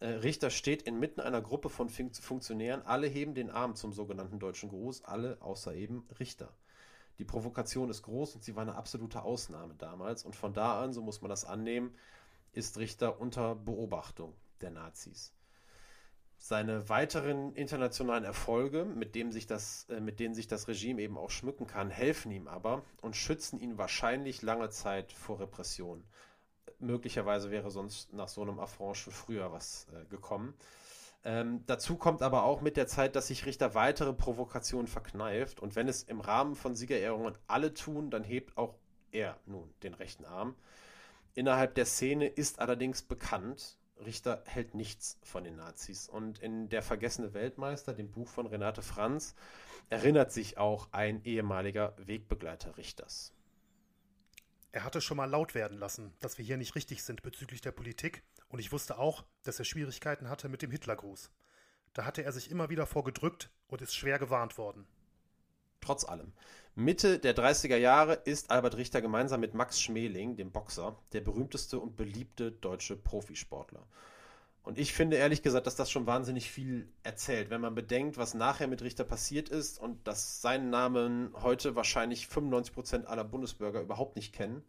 [0.00, 4.70] Äh, Richter steht inmitten einer Gruppe von Funktionären, alle heben den Arm zum sogenannten deutschen
[4.70, 6.52] Gruß, alle außer eben Richter.
[7.20, 10.24] Die Provokation ist groß und sie war eine absolute Ausnahme damals.
[10.24, 11.94] Und von da an, so muss man das annehmen,
[12.54, 15.34] ist Richter unter Beobachtung der Nazis.
[16.38, 21.18] Seine weiteren internationalen Erfolge, mit, dem sich das, äh, mit denen sich das Regime eben
[21.18, 26.02] auch schmücken kann, helfen ihm aber und schützen ihn wahrscheinlich lange Zeit vor Repression.
[26.78, 30.54] Möglicherweise wäre sonst nach so einem Affront schon früher was äh, gekommen.
[31.22, 35.60] Ähm, dazu kommt aber auch mit der Zeit, dass sich Richter weitere Provokationen verkneift.
[35.60, 38.74] Und wenn es im Rahmen von Siegerehrungen alle tun, dann hebt auch
[39.12, 40.54] er nun den rechten Arm.
[41.34, 46.08] Innerhalb der Szene ist allerdings bekannt, Richter hält nichts von den Nazis.
[46.08, 49.34] Und in Der vergessene Weltmeister, dem Buch von Renate Franz,
[49.90, 53.34] erinnert sich auch ein ehemaliger Wegbegleiter Richters.
[54.72, 57.72] Er hatte schon mal laut werden lassen, dass wir hier nicht richtig sind bezüglich der
[57.72, 61.30] Politik, und ich wusste auch, dass er Schwierigkeiten hatte mit dem Hitlergruß.
[61.94, 64.86] Da hatte er sich immer wieder vorgedrückt und ist schwer gewarnt worden.
[65.80, 66.32] trotz allem.
[66.74, 71.78] Mitte der 30er Jahre ist Albert Richter gemeinsam mit Max Schmeling, dem Boxer, der berühmteste
[71.80, 73.86] und beliebte deutsche Profisportler.
[74.62, 78.34] Und ich finde ehrlich gesagt, dass das schon wahnsinnig viel erzählt, wenn man bedenkt, was
[78.34, 83.80] nachher mit Richter passiert ist und dass seinen Namen heute wahrscheinlich 95 Prozent aller Bundesbürger
[83.80, 84.62] überhaupt nicht kennen.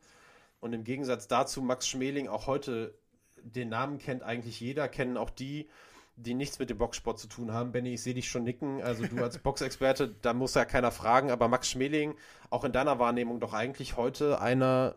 [0.62, 2.98] Und im Gegensatz dazu Max Schmeling auch heute
[3.44, 5.70] den Namen kennt eigentlich jeder, kennen auch die,
[6.16, 7.72] die nichts mit dem Boxsport zu tun haben.
[7.72, 8.82] Benny, ich sehe dich schon nicken.
[8.82, 11.32] Also du als Boxexperte, da muss ja keiner fragen.
[11.32, 12.16] Aber Max Schmeling,
[12.50, 14.96] auch in deiner Wahrnehmung doch eigentlich heute einer,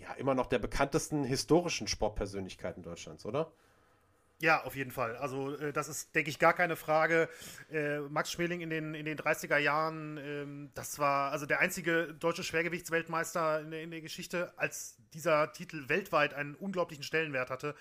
[0.00, 3.52] ja, immer noch der bekanntesten historischen Sportpersönlichkeiten Deutschlands, oder?
[4.40, 5.16] Ja, auf jeden Fall.
[5.16, 7.28] Also äh, das ist, denke ich, gar keine Frage.
[7.70, 12.14] Äh, Max Schmeling in den, in den 30er Jahren, ähm, das war also der einzige
[12.14, 17.74] deutsche Schwergewichtsweltmeister in der, in der Geschichte, als dieser Titel weltweit einen unglaublichen Stellenwert hatte.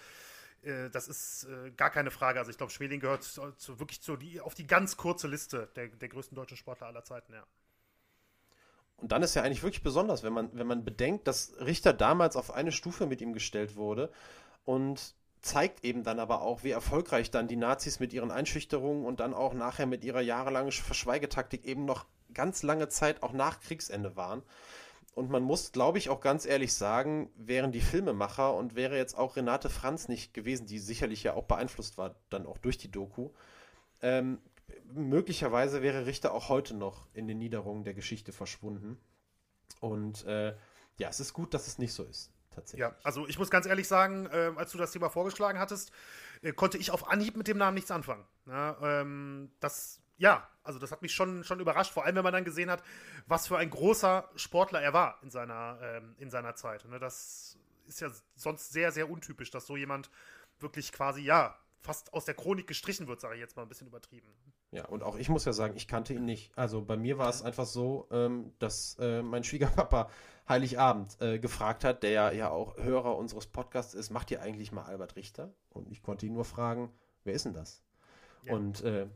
[0.62, 2.40] Äh, das ist äh, gar keine Frage.
[2.40, 5.70] Also ich glaube, Schmeling gehört zu, zu, wirklich zu die, auf die ganz kurze Liste
[5.76, 7.46] der, der größten deutschen Sportler aller Zeiten, ja.
[8.98, 12.38] Und dann ist ja eigentlich wirklich besonders, wenn man, wenn man bedenkt, dass Richter damals
[12.38, 14.12] auf eine Stufe mit ihm gestellt wurde
[14.64, 19.20] und zeigt eben dann aber auch, wie erfolgreich dann die Nazis mit ihren Einschüchterungen und
[19.20, 24.16] dann auch nachher mit ihrer jahrelangen Verschweigetaktik eben noch ganz lange Zeit auch nach Kriegsende
[24.16, 24.42] waren.
[25.14, 29.16] Und man muss, glaube ich, auch ganz ehrlich sagen, wären die Filmemacher und wäre jetzt
[29.16, 32.90] auch Renate Franz nicht gewesen, die sicherlich ja auch beeinflusst war, dann auch durch die
[32.90, 33.30] Doku,
[34.02, 34.40] ähm,
[34.94, 38.98] möglicherweise wäre Richter auch heute noch in den Niederungen der Geschichte verschwunden.
[39.82, 40.56] Und äh,
[40.98, 42.82] ja, es ist gut, dass es nicht so ist tatsächlich.
[42.82, 45.92] Ja, also ich muss ganz ehrlich sagen, äh, als du das Thema vorgeschlagen hattest,
[46.42, 48.26] äh, konnte ich auf Anhieb mit dem Namen nichts anfangen.
[48.46, 52.34] Ja, ähm, das, ja, also das hat mich schon, schon überrascht, vor allem wenn man
[52.34, 52.84] dann gesehen hat,
[53.28, 56.86] was für ein großer Sportler er war in seiner, ähm, in seiner Zeit.
[56.86, 60.10] Ne, das ist ja sonst sehr, sehr untypisch, dass so jemand
[60.60, 63.88] wirklich quasi, ja, fast aus der Chronik gestrichen wird, sage ich jetzt mal ein bisschen
[63.88, 64.28] übertrieben.
[64.72, 66.58] Ja, und auch ich muss ja sagen, ich kannte ihn nicht.
[66.58, 70.10] Also bei mir war es einfach so, ähm, dass äh, mein Schwiegerpapa
[70.48, 74.72] Heiligabend äh, gefragt hat, der ja, ja auch Hörer unseres Podcasts ist, macht ihr eigentlich
[74.72, 75.54] mal Albert Richter?
[75.70, 76.92] Und ich konnte ihn nur fragen,
[77.24, 77.84] wer ist denn das?
[78.44, 78.54] Ja.
[78.54, 79.08] Und äh,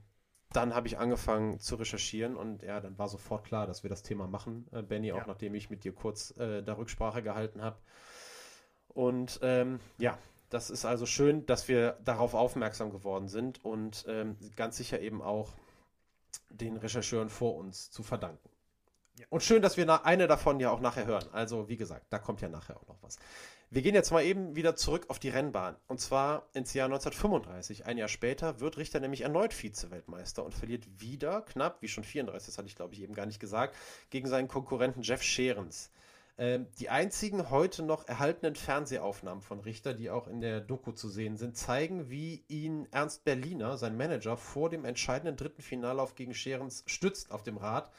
[0.54, 4.04] dann habe ich angefangen zu recherchieren und ja, dann war sofort klar, dass wir das
[4.04, 5.28] Thema machen, äh, Benny, auch ja.
[5.28, 7.78] nachdem ich mit dir kurz äh, da Rücksprache gehalten habe.
[8.88, 10.18] Und ähm, ja,
[10.50, 15.22] das ist also schön, dass wir darauf aufmerksam geworden sind und ähm, ganz sicher eben
[15.22, 15.54] auch
[16.50, 18.50] den Rechercheuren vor uns zu verdanken.
[19.30, 21.26] Und schön, dass wir eine davon ja auch nachher hören.
[21.32, 23.18] Also, wie gesagt, da kommt ja nachher auch noch was.
[23.70, 25.76] Wir gehen jetzt mal eben wieder zurück auf die Rennbahn.
[25.88, 27.86] Und zwar ins Jahr 1935.
[27.86, 32.48] Ein Jahr später wird Richter nämlich erneut Vize-Weltmeister und verliert wieder knapp, wie schon 34,
[32.48, 33.76] das hatte ich glaube ich eben gar nicht gesagt,
[34.10, 35.92] gegen seinen Konkurrenten Jeff Scherens.
[36.38, 41.10] Ähm, die einzigen heute noch erhaltenen Fernsehaufnahmen von Richter, die auch in der Doku zu
[41.10, 46.34] sehen sind, zeigen, wie ihn Ernst Berliner, sein Manager, vor dem entscheidenden dritten Finallauf gegen
[46.34, 47.92] Scherens stützt auf dem Rad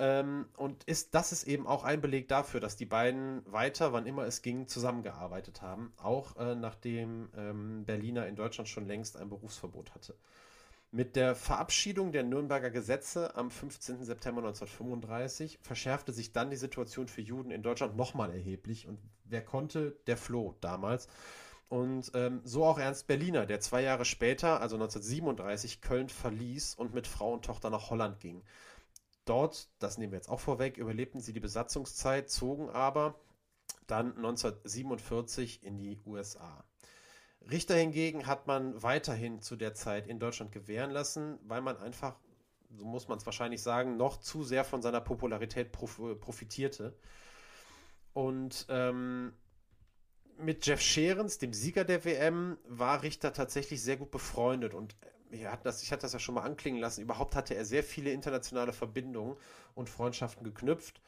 [0.00, 4.06] ähm, und ist, das ist eben auch ein Beleg dafür, dass die beiden weiter, wann
[4.06, 5.92] immer es ging, zusammengearbeitet haben.
[5.98, 10.16] Auch äh, nachdem ähm, Berliner in Deutschland schon längst ein Berufsverbot hatte.
[10.90, 14.02] Mit der Verabschiedung der Nürnberger Gesetze am 15.
[14.02, 18.88] September 1935 verschärfte sich dann die Situation für Juden in Deutschland nochmal erheblich.
[18.88, 21.08] Und wer konnte, der floh damals.
[21.68, 26.94] Und ähm, so auch Ernst Berliner, der zwei Jahre später, also 1937, Köln verließ und
[26.94, 28.42] mit Frau und Tochter nach Holland ging.
[29.30, 33.14] Dort, das nehmen wir jetzt auch vorweg, überlebten sie die Besatzungszeit, zogen aber
[33.86, 36.64] dann 1947 in die USA.
[37.48, 42.18] Richter hingegen hat man weiterhin zu der Zeit in Deutschland gewähren lassen, weil man einfach,
[42.76, 46.98] so muss man es wahrscheinlich sagen, noch zu sehr von seiner Popularität prof profitierte.
[48.12, 49.32] Und ähm,
[50.38, 54.96] mit Jeff Scherens, dem Sieger der WM, war Richter tatsächlich sehr gut befreundet und
[55.32, 58.12] ja, das, ich hatte das ja schon mal anklingen lassen, überhaupt hatte er sehr viele
[58.12, 59.36] internationale Verbindungen
[59.74, 61.00] und Freundschaften geknüpft.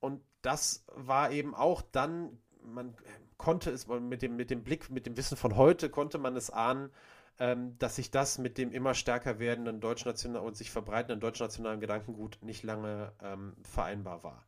[0.00, 2.94] Und das war eben auch dann, man
[3.36, 6.50] konnte es mit dem, mit dem Blick, mit dem Wissen von heute, konnte man es
[6.50, 6.90] ahnen,
[7.38, 12.38] ähm, dass sich das mit dem immer stärker werdenden deutschnationalen und sich verbreitenden deutschnationalen Gedankengut
[12.42, 14.44] nicht lange ähm, vereinbar war.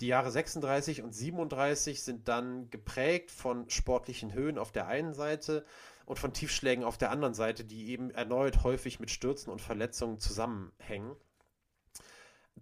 [0.00, 5.64] Die Jahre 36 und 37 sind dann geprägt von sportlichen Höhen auf der einen Seite
[6.06, 10.18] und von Tiefschlägen auf der anderen Seite, die eben erneut häufig mit Stürzen und Verletzungen
[10.18, 11.14] zusammenhängen.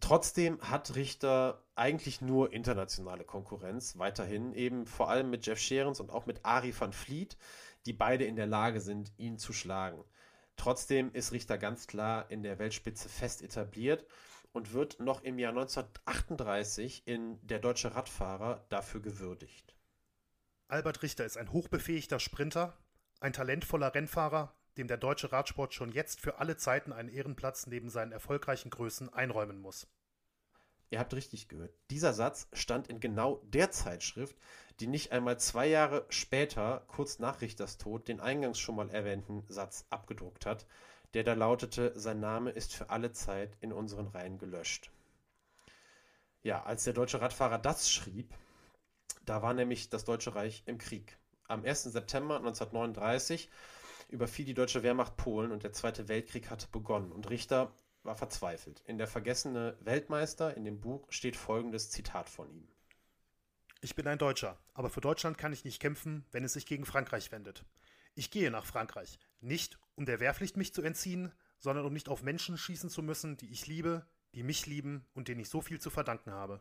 [0.00, 6.10] Trotzdem hat Richter eigentlich nur internationale Konkurrenz, weiterhin eben vor allem mit Jeff Scherens und
[6.10, 7.36] auch mit Ari van Vliet,
[7.86, 10.02] die beide in der Lage sind, ihn zu schlagen.
[10.56, 14.04] Trotzdem ist Richter ganz klar in der Weltspitze fest etabliert
[14.52, 19.74] und wird noch im Jahr 1938 in Der Deutsche Radfahrer dafür gewürdigt.
[20.68, 22.76] Albert Richter ist ein hochbefähigter Sprinter,
[23.24, 27.88] ein talentvoller Rennfahrer, dem der deutsche Radsport schon jetzt für alle Zeiten einen Ehrenplatz neben
[27.88, 29.88] seinen erfolgreichen Größen einräumen muss.
[30.90, 31.72] Ihr habt richtig gehört.
[31.90, 34.36] Dieser Satz stand in genau der Zeitschrift,
[34.78, 39.42] die nicht einmal zwei Jahre später, kurz nach Richters Tod, den eingangs schon mal erwähnten
[39.48, 40.66] Satz abgedruckt hat,
[41.14, 44.90] der da lautete, sein Name ist für alle Zeit in unseren Reihen gelöscht.
[46.42, 48.34] Ja, als der deutsche Radfahrer das schrieb,
[49.24, 51.16] da war nämlich das Deutsche Reich im Krieg.
[51.46, 51.84] Am 1.
[51.84, 53.50] September 1939
[54.08, 58.82] überfiel die deutsche Wehrmacht Polen und der Zweite Weltkrieg hatte begonnen und Richter war verzweifelt.
[58.86, 62.68] In der vergessene Weltmeister in dem Buch steht folgendes Zitat von ihm.
[63.80, 66.86] Ich bin ein Deutscher, aber für Deutschland kann ich nicht kämpfen, wenn es sich gegen
[66.86, 67.64] Frankreich wendet.
[68.14, 72.22] Ich gehe nach Frankreich, nicht um der Wehrpflicht mich zu entziehen, sondern um nicht auf
[72.22, 75.80] Menschen schießen zu müssen, die ich liebe, die mich lieben und denen ich so viel
[75.80, 76.60] zu verdanken habe.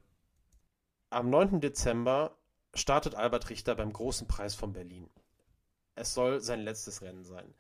[1.10, 1.62] Am 9.
[1.62, 2.38] Dezember
[2.74, 5.10] startet Albert Richter beim Großen Preis von Berlin.
[5.96, 7.54] Es soll sein letztes Rennen sein.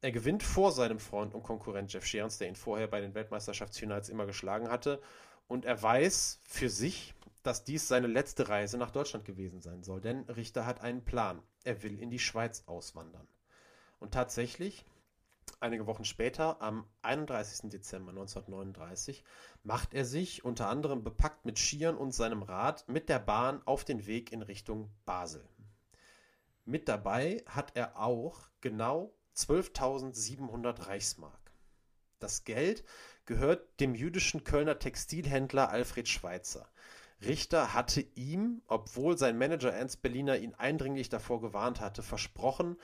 [0.00, 4.08] Er gewinnt vor seinem Freund und Konkurrent Jeff Shearns, der ihn vorher bei den Weltmeisterschaftsfinals
[4.08, 5.00] immer geschlagen hatte.
[5.48, 10.00] Und er weiß für sich, dass dies seine letzte Reise nach Deutschland gewesen sein soll,
[10.00, 11.42] denn Richter hat einen Plan.
[11.64, 13.26] Er will in die Schweiz auswandern.
[13.98, 14.84] Und tatsächlich,
[15.64, 17.70] einige Wochen später, am 31.
[17.70, 19.24] Dezember 1939,
[19.62, 23.84] macht er sich, unter anderem bepackt mit Skiern und seinem Rad, mit der Bahn auf
[23.84, 25.48] den Weg in Richtung Basel.
[26.66, 31.40] Mit dabei hat er auch genau 12.700 Reichsmark.
[32.20, 32.84] Das Geld
[33.24, 36.68] gehört dem jüdischen Kölner Textilhändler Alfred Schweitzer.
[37.22, 42.76] Richter hatte ihm, obwohl sein Manager Ernst Berliner ihn eindringlich davor gewarnt hatte, versprochen,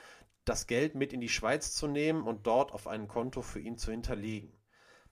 [0.45, 3.77] das Geld mit in die Schweiz zu nehmen und dort auf ein Konto für ihn
[3.77, 4.53] zu hinterlegen.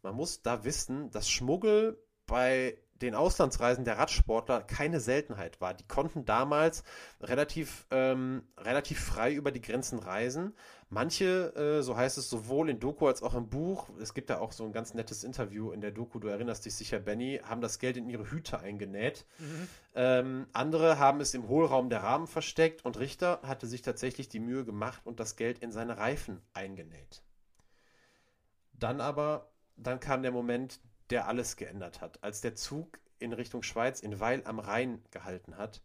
[0.02, 5.74] Man muss da wissen, dass Schmuggel bei den Auslandsreisen der Radsportler keine Seltenheit war.
[5.74, 6.84] Die konnten damals
[7.22, 10.54] relativ, ähm, relativ frei über die Grenzen reisen.
[10.90, 14.40] Manche, äh, so heißt es sowohl in Doku als auch im Buch, es gibt da
[14.40, 17.62] auch so ein ganz nettes Interview in der Doku, du erinnerst dich sicher, Benny, haben
[17.62, 19.26] das Geld in ihre Hüte eingenäht.
[19.38, 19.68] Mhm.
[19.94, 24.40] Ähm, andere haben es im Hohlraum der Rahmen versteckt und Richter hatte sich tatsächlich die
[24.40, 27.22] Mühe gemacht und das Geld in seine Reifen eingenäht.
[28.74, 32.24] Dann aber, dann kam der Moment, der alles geändert hat.
[32.24, 35.82] Als der Zug in Richtung Schweiz in Weil am Rhein gehalten hat,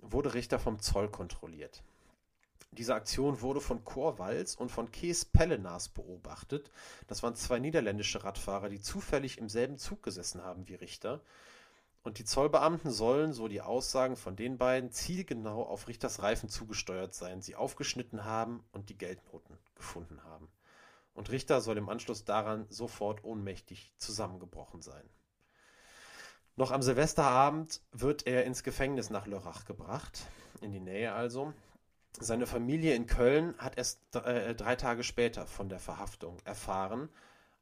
[0.00, 1.82] wurde Richter vom Zoll kontrolliert.
[2.72, 6.70] Diese Aktion wurde von Korwals und von Kees Pellenaas beobachtet.
[7.06, 11.20] Das waren zwei niederländische Radfahrer, die zufällig im selben Zug gesessen haben wie Richter.
[12.02, 17.14] Und die Zollbeamten sollen, so die Aussagen von den beiden, zielgenau auf Richters Reifen zugesteuert
[17.14, 20.48] sein, sie aufgeschnitten haben und die Geldnoten gefunden haben
[21.14, 25.08] und Richter soll im Anschluss daran sofort ohnmächtig zusammengebrochen sein.
[26.56, 30.26] Noch am Silvesterabend wird er ins Gefängnis nach Lörrach gebracht,
[30.60, 31.52] in die Nähe also.
[32.20, 37.08] Seine Familie in Köln hat erst äh, drei Tage später von der Verhaftung erfahren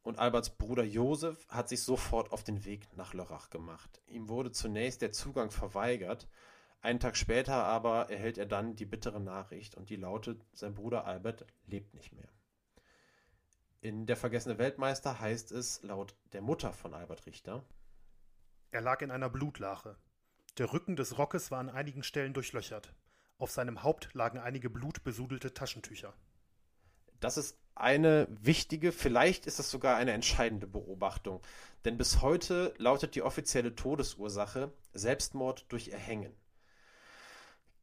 [0.02, 4.02] und Alberts Bruder Josef hat sich sofort auf den Weg nach Lörrach gemacht.
[4.06, 6.28] Ihm wurde zunächst der Zugang verweigert,
[6.82, 11.06] einen Tag später aber erhält er dann die bittere Nachricht und die lautet, sein Bruder
[11.06, 12.28] Albert lebt nicht mehr.
[13.82, 17.64] In Der vergessene Weltmeister heißt es laut der Mutter von Albert Richter:
[18.70, 19.96] Er lag in einer Blutlache.
[20.56, 22.94] Der Rücken des Rockes war an einigen Stellen durchlöchert.
[23.38, 26.14] Auf seinem Haupt lagen einige blutbesudelte Taschentücher.
[27.18, 31.42] Das ist eine wichtige, vielleicht ist es sogar eine entscheidende Beobachtung.
[31.84, 36.32] Denn bis heute lautet die offizielle Todesursache Selbstmord durch Erhängen.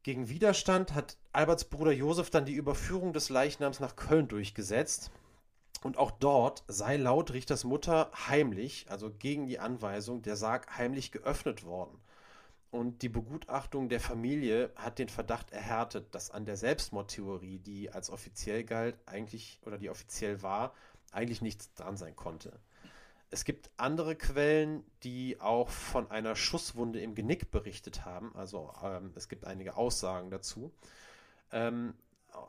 [0.04, 5.12] Gegen Widerstand hat Alberts Bruder Josef dann die Überführung des Leichnams nach Köln durchgesetzt.
[5.82, 11.12] Und auch dort sei laut Richters Mutter heimlich, also gegen die Anweisung, der Sarg heimlich
[11.12, 11.98] geöffnet worden.
[12.72, 18.10] Und die Begutachtung der Familie hat den Verdacht erhärtet, dass an der Selbstmordtheorie, die als
[18.12, 20.74] offiziell galt, eigentlich oder die offiziell war,
[21.12, 22.60] eigentlich nichts dran sein konnte.
[23.32, 28.36] Es gibt andere Quellen, die auch von einer Schusswunde im Genick berichtet haben.
[28.36, 30.72] Also ähm, es gibt einige Aussagen dazu.
[31.52, 31.94] Ähm,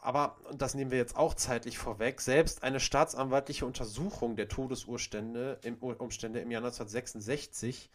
[0.03, 5.59] aber, und das nehmen wir jetzt auch zeitlich vorweg, selbst eine staatsanwaltliche Untersuchung der Todesurstände
[5.63, 7.91] im, Umstände im Jahr 1966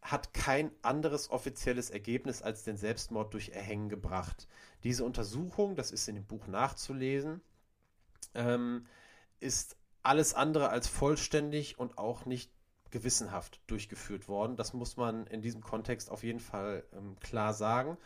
[0.00, 4.48] hat kein anderes offizielles Ergebnis als den Selbstmord durch Erhängen gebracht.
[4.82, 7.40] Diese Untersuchung, das ist in dem Buch nachzulesen,
[8.34, 8.86] ähm,
[9.38, 12.50] ist alles andere als vollständig und auch nicht
[12.90, 14.56] gewissenhaft durchgeführt worden.
[14.56, 17.96] Das muss man in diesem Kontext auf jeden Fall ähm, klar sagen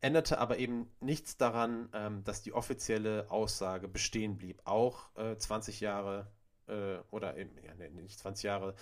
[0.00, 4.60] änderte aber eben nichts daran, ähm, dass die offizielle Aussage bestehen blieb.
[4.64, 6.26] Auch äh, 20 Jahre
[6.68, 8.74] äh, oder eben, ja, nee, nicht 20 Jahre,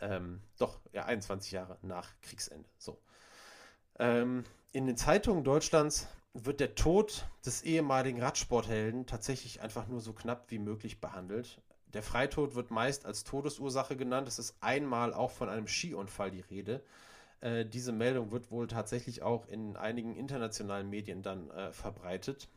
[0.00, 2.68] ähm, doch, ja, 21 Jahre nach Kriegsende.
[2.78, 3.00] So.
[3.98, 10.12] Ähm, in den Zeitungen Deutschlands wird der Tod des ehemaligen Radsporthelden tatsächlich einfach nur so
[10.12, 11.60] knapp wie möglich behandelt.
[11.94, 14.28] Der Freitod wird meist als Todesursache genannt.
[14.28, 16.84] Es ist einmal auch von einem Skiunfall die Rede.
[17.40, 22.48] Äh, diese Meldung wird wohl tatsächlich auch in einigen internationalen Medien dann äh, verbreitet.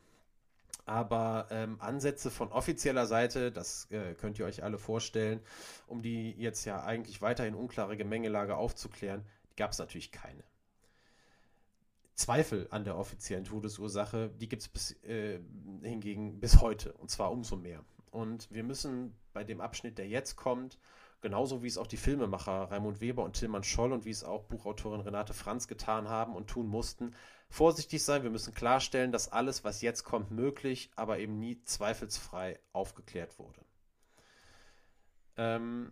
[0.86, 5.40] Aber ähm, Ansätze von offizieller Seite, das äh, könnt ihr euch alle vorstellen,
[5.88, 9.24] um die jetzt ja eigentlich weiterhin unklare Gemengelage aufzuklären,
[9.58, 10.44] gab es natürlich keine.
[12.16, 15.40] Zweifel an der offiziellen Todesursache, die gibt es äh,
[15.82, 17.84] hingegen bis heute und zwar umso mehr.
[18.10, 20.78] Und wir müssen bei dem Abschnitt, der jetzt kommt,
[21.22, 24.44] genauso wie es auch die Filmemacher Raimund Weber und Tilman Scholl und wie es auch
[24.44, 27.16] Buchautorin Renate Franz getan haben und tun mussten,
[27.50, 28.24] vorsichtig sein.
[28.24, 33.62] Wir müssen klarstellen, dass alles, was jetzt kommt, möglich, aber eben nie zweifelsfrei aufgeklärt wurde.
[35.38, 35.92] Ähm,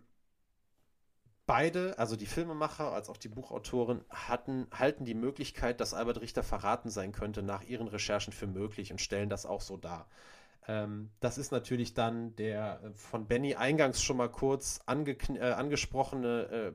[1.45, 6.43] beide, also die Filmemacher als auch die Buchautorin, hatten, halten die Möglichkeit, dass Albert Richter
[6.43, 10.07] verraten sein könnte, nach ihren Recherchen für möglich und stellen das auch so dar.
[10.67, 16.41] Ähm, das ist natürlich dann der äh, von Benny eingangs schon mal kurz äh, angesprochene
[16.51, 16.73] äh,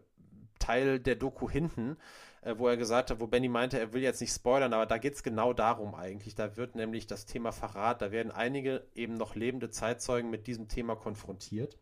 [0.59, 1.97] Teil der Doku hinten,
[2.43, 4.99] äh, wo er gesagt hat, wo Benny meinte, er will jetzt nicht spoilern, aber da
[4.99, 6.35] geht es genau darum eigentlich.
[6.35, 10.69] Da wird nämlich das Thema Verrat, da werden einige eben noch lebende Zeitzeugen mit diesem
[10.69, 11.79] Thema konfrontiert.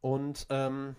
[0.00, 0.96] Und ähm,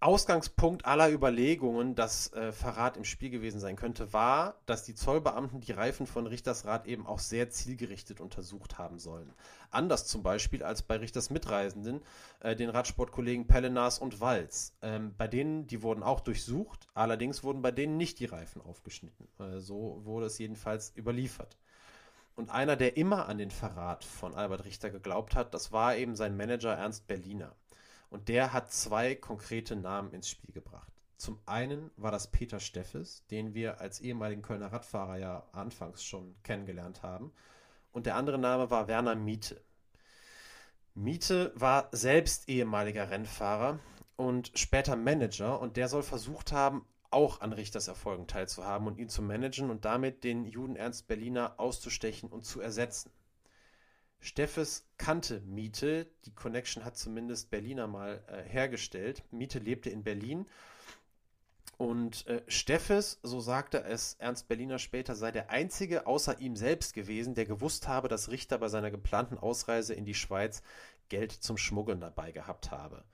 [0.00, 5.60] Ausgangspunkt aller Überlegungen, dass äh, Verrat im Spiel gewesen sein könnte, war, dass die Zollbeamten
[5.60, 9.32] die Reifen von Richters Rad eben auch sehr zielgerichtet untersucht haben sollen.
[9.70, 12.02] Anders zum Beispiel als bei Richters Mitreisenden,
[12.40, 14.76] äh, den Radsportkollegen Pellenas und Walz.
[14.82, 19.26] Ähm, bei denen, die wurden auch durchsucht, allerdings wurden bei denen nicht die Reifen aufgeschnitten.
[19.38, 21.56] Äh, so wurde es jedenfalls überliefert.
[22.36, 26.16] Und einer, der immer an den Verrat von Albert Richter geglaubt hat, das war eben
[26.16, 27.54] sein Manager Ernst Berliner.
[28.14, 30.92] Und der hat zwei konkrete Namen ins Spiel gebracht.
[31.16, 36.36] Zum einen war das Peter Steffes, den wir als ehemaligen Kölner Radfahrer ja anfangs schon
[36.44, 37.32] kennengelernt haben.
[37.90, 39.60] Und der andere Name war Werner Miete.
[40.94, 43.80] Miete war selbst ehemaliger Rennfahrer
[44.14, 49.08] und später Manager und der soll versucht haben, auch an Richters Erfolgen teilzuhaben und ihn
[49.08, 53.10] zu managen und damit den Juden Ernst Berliner auszustechen und zu ersetzen.
[54.24, 56.06] Steffes kannte Miete.
[56.24, 59.22] Die Connection hat zumindest Berliner mal äh, hergestellt.
[59.30, 60.46] Miete lebte in Berlin.
[61.76, 66.94] Und äh, Steffes, so sagte es Ernst Berliner später, sei der einzige außer ihm selbst
[66.94, 70.62] gewesen, der gewusst habe, dass Richter bei seiner geplanten Ausreise in die Schweiz
[71.10, 73.04] Geld zum Schmuggeln dabei gehabt habe.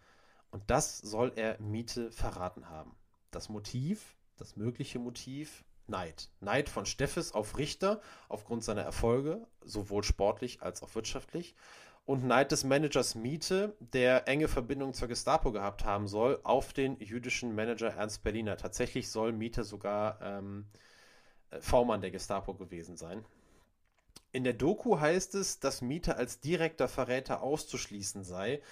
[0.52, 2.94] Und das soll er Miete verraten haben.
[3.32, 6.30] Das Motiv, das mögliche Motiv, Neid.
[6.40, 11.54] Neid von Steffes auf Richter aufgrund seiner Erfolge, sowohl sportlich als auch wirtschaftlich.
[12.06, 16.98] Und Neid des Managers Miete, der enge Verbindung zur Gestapo gehabt haben soll, auf den
[16.98, 18.56] jüdischen Manager Ernst Berliner.
[18.56, 20.66] Tatsächlich soll Miete sogar ähm,
[21.50, 23.24] äh, V-Mann der Gestapo gewesen sein.
[24.32, 28.62] In der Doku heißt es, dass Miete als direkter Verräter auszuschließen sei,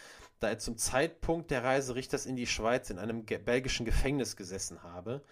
[0.41, 4.83] da er zum Zeitpunkt der Reise Richters in die Schweiz in einem belgischen Gefängnis gesessen
[4.85, 5.23] habe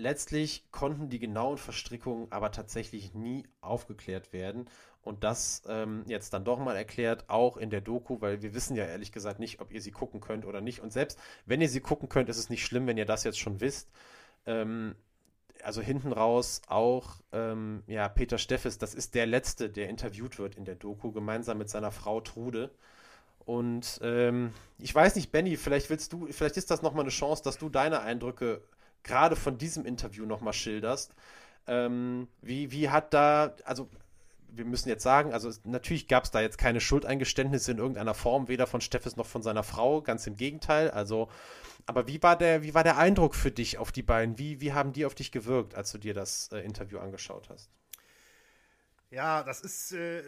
[0.00, 4.68] letztlich konnten die genauen Verstrickungen aber tatsächlich nie aufgeklärt werden.
[5.02, 8.76] Und das ähm, jetzt dann doch mal erklärt, auch in der Doku, weil wir wissen
[8.76, 10.80] ja ehrlich gesagt nicht, ob ihr sie gucken könnt oder nicht.
[10.80, 13.38] Und selbst wenn ihr sie gucken könnt, ist es nicht schlimm, wenn ihr das jetzt
[13.38, 13.88] schon wisst.
[14.44, 14.94] Ähm,
[15.62, 20.56] also hinten raus auch, ähm, ja, Peter Steffes, das ist der Letzte, der interviewt wird
[20.56, 22.70] in der Doku, gemeinsam mit seiner Frau Trude.
[23.46, 27.42] Und ähm, ich weiß nicht, Benny, vielleicht willst du, vielleicht ist das nochmal eine Chance,
[27.42, 28.62] dass du deine Eindrücke
[29.02, 31.14] gerade von diesem Interview nochmal schilderst.
[31.66, 33.88] Ähm, wie, wie hat da, also
[34.52, 38.48] wir müssen jetzt sagen, also natürlich gab es da jetzt keine Schuldeingeständnisse in irgendeiner Form,
[38.48, 40.90] weder von Steffes noch von seiner Frau, ganz im Gegenteil.
[40.90, 41.28] Also,
[41.86, 44.38] aber wie war der, wie war der Eindruck für dich auf die beiden?
[44.38, 47.70] Wie, wie haben die auf dich gewirkt, als du dir das äh, Interview angeschaut hast?
[49.10, 50.22] Ja, das ist äh,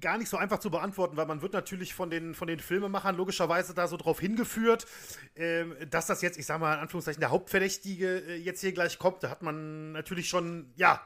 [0.00, 3.16] gar nicht so einfach zu beantworten, weil man wird natürlich von den, von den Filmemachern
[3.16, 4.86] logischerweise da so drauf hingeführt,
[5.36, 8.98] äh, dass das jetzt, ich sag mal in Anführungszeichen, der Hauptverdächtige äh, jetzt hier gleich
[8.98, 9.22] kommt.
[9.22, 11.00] Da hat man natürlich schon, ja,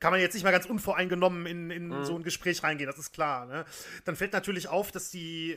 [0.00, 2.04] kann man jetzt nicht mal ganz unvoreingenommen in, in mhm.
[2.04, 3.46] so ein Gespräch reingehen, das ist klar.
[3.46, 3.64] Ne?
[4.04, 5.56] Dann fällt natürlich auf, dass die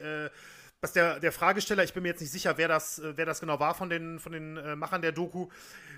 [0.77, 3.39] äh, dass der, der Fragesteller, ich bin mir jetzt nicht sicher, wer das, wer das
[3.39, 5.49] genau war von den, von den äh, Machern der Doku,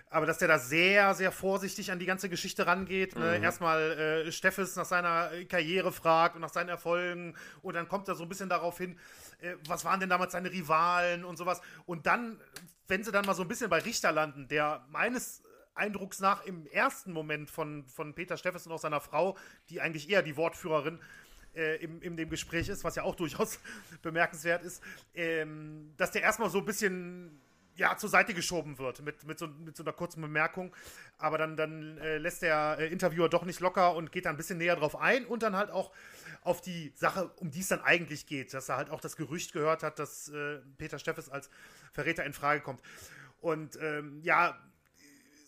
[0.10, 3.16] aber dass der da sehr, sehr vorsichtig an die ganze Geschichte rangeht.
[3.16, 3.38] Ne?
[3.38, 3.44] Mhm.
[3.44, 8.16] Erstmal äh, Steffes nach seiner Karriere fragt und nach seinen Erfolgen und dann kommt er
[8.16, 8.98] so ein bisschen darauf hin,
[9.42, 11.62] äh, was waren denn damals seine Rivalen und sowas.
[11.86, 12.40] Und dann,
[12.88, 15.44] wenn sie dann mal so ein bisschen bei Richter landen, der meines
[15.76, 19.38] Eindrucks nach im ersten Moment von, von Peter Steffes und auch seiner Frau,
[19.70, 23.60] die eigentlich eher die Wortführerin äh, in, in dem Gespräch ist, was ja auch durchaus
[24.02, 24.82] bemerkenswert ist,
[25.14, 27.42] ähm, dass der erstmal so ein bisschen
[27.80, 30.76] ja, zur Seite geschoben wird mit, mit, so, mit so einer kurzen Bemerkung.
[31.18, 34.38] Aber dann, dann äh, lässt der äh, Interviewer doch nicht locker und geht da ein
[34.38, 35.92] bisschen näher drauf ein und dann halt auch
[36.42, 38.54] auf die Sache, um die es dann eigentlich geht.
[38.54, 41.50] Dass er halt auch das Gerücht gehört hat, dass äh, Peter Steffes als
[41.94, 42.82] Verräter in Frage kommt.
[43.40, 44.60] Und ähm, ja,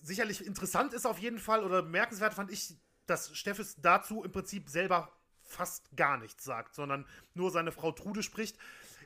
[0.01, 2.75] sicherlich interessant ist auf jeden Fall oder bemerkenswert fand ich,
[3.05, 5.11] dass Steffes dazu im Prinzip selber
[5.51, 8.57] fast gar nichts sagt, sondern nur seine Frau Trude spricht.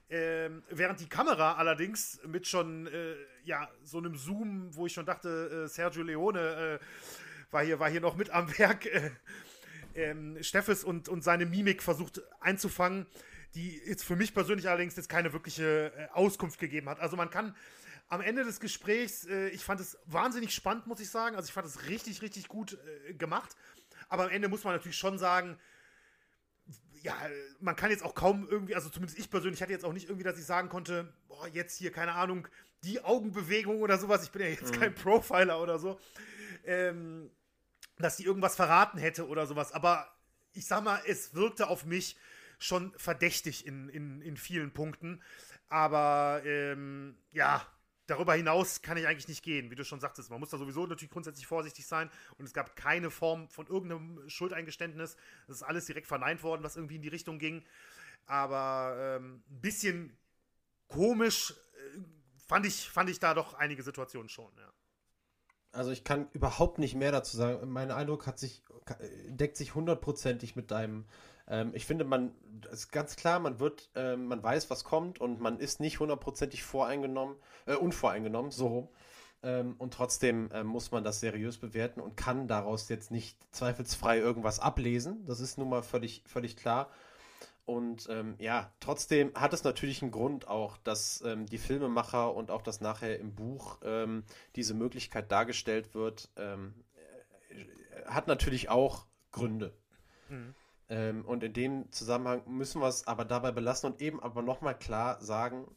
[0.08, 5.06] Ähm, während die Kamera allerdings mit schon äh, ja so einem Zoom, wo ich schon
[5.08, 6.86] dachte, äh, Sergio Leone äh,
[7.52, 9.10] war hier war hier noch mit am Werk, äh,
[9.96, 13.08] ähm, Steffes und und seine Mimik versucht einzufangen,
[13.56, 17.00] die jetzt für mich persönlich allerdings jetzt keine wirkliche äh, Auskunft gegeben hat.
[17.00, 17.56] Also man kann
[18.08, 21.36] am Ende des Gesprächs, äh, ich fand es wahnsinnig spannend, muss ich sagen.
[21.36, 22.78] Also ich fand es richtig, richtig gut
[23.18, 23.56] gemacht.
[24.08, 25.58] Aber am Ende muss man natürlich schon sagen,
[27.06, 27.16] ja,
[27.60, 30.24] man kann jetzt auch kaum irgendwie, also zumindest ich persönlich hatte jetzt auch nicht irgendwie,
[30.24, 32.48] dass ich sagen konnte, boah, jetzt hier, keine Ahnung,
[32.84, 34.80] die Augenbewegung oder sowas, ich bin ja jetzt mhm.
[34.80, 36.00] kein Profiler oder so,
[36.66, 37.30] ähm,
[38.00, 39.72] dass die irgendwas verraten hätte oder sowas.
[39.72, 40.12] Aber
[40.54, 42.18] ich sag mal, es wirkte auf mich
[42.58, 45.22] schon verdächtig in, in, in vielen Punkten.
[45.70, 47.68] Aber ähm, ja,
[48.08, 50.30] darüber hinaus kann ich eigentlich nicht gehen, wie du schon sagtest.
[50.30, 54.30] Man muss da sowieso natürlich grundsätzlich vorsichtig sein und es gab keine Form von irgendeinem
[54.30, 55.18] Schuldeingeständnis.
[55.48, 57.64] Das ist alles direkt verneint worden, was irgendwie in die Richtung ging.
[58.26, 60.18] Aber ähm, ein bisschen
[60.88, 62.00] komisch äh,
[62.48, 64.72] fand, ich, fand ich da doch einige Situationen schon, ja.
[65.72, 67.70] Also ich kann überhaupt nicht mehr dazu sagen.
[67.70, 68.64] Mein Eindruck hat sich,
[69.28, 71.06] deckt sich hundertprozentig mit deinem
[71.48, 72.34] ähm, ich finde, man
[72.72, 76.64] ist ganz klar, man wird, äh, man weiß, was kommt und man ist nicht hundertprozentig
[76.64, 77.36] voreingenommen,
[77.66, 78.92] äh, unvoreingenommen, so.
[79.44, 84.18] Ähm, und trotzdem äh, muss man das seriös bewerten und kann daraus jetzt nicht zweifelsfrei
[84.18, 85.26] irgendwas ablesen.
[85.28, 86.90] Das ist nun mal völlig, völlig klar.
[87.66, 92.52] Und ähm, ja, trotzdem hat es natürlich einen Grund auch, dass ähm, die Filmemacher und
[92.52, 94.24] auch das nachher im Buch ähm,
[94.56, 96.76] diese Möglichkeit dargestellt wird, ähm,
[97.50, 99.74] äh, hat natürlich auch Gründe.
[100.30, 100.54] Mhm.
[100.90, 104.78] Ähm, und in dem Zusammenhang müssen wir es aber dabei belassen und eben aber nochmal
[104.78, 105.68] klar sagen,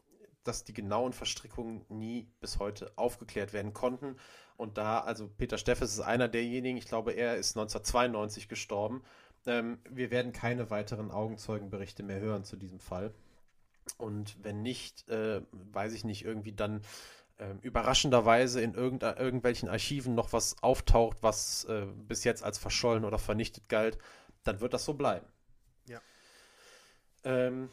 [0.45, 4.17] dass die genauen Verstrickungen nie bis heute aufgeklärt werden konnten.
[4.57, 9.03] Und da, also Peter Steffes ist einer derjenigen, ich glaube, er ist 1992 gestorben.
[9.47, 13.15] Ähm, wir werden keine weiteren Augenzeugenberichte mehr hören zu diesem Fall.
[13.97, 16.83] Und wenn nicht, äh, weiß ich nicht, irgendwie dann
[17.39, 23.19] äh, überraschenderweise in irgendwelchen Archiven noch was auftaucht, was äh, bis jetzt als verschollen oder
[23.19, 23.99] vernichtet galt,
[24.45, 25.27] dann wird das so bleiben.
[25.87, 26.01] Ja.
[27.25, 27.71] Ähm,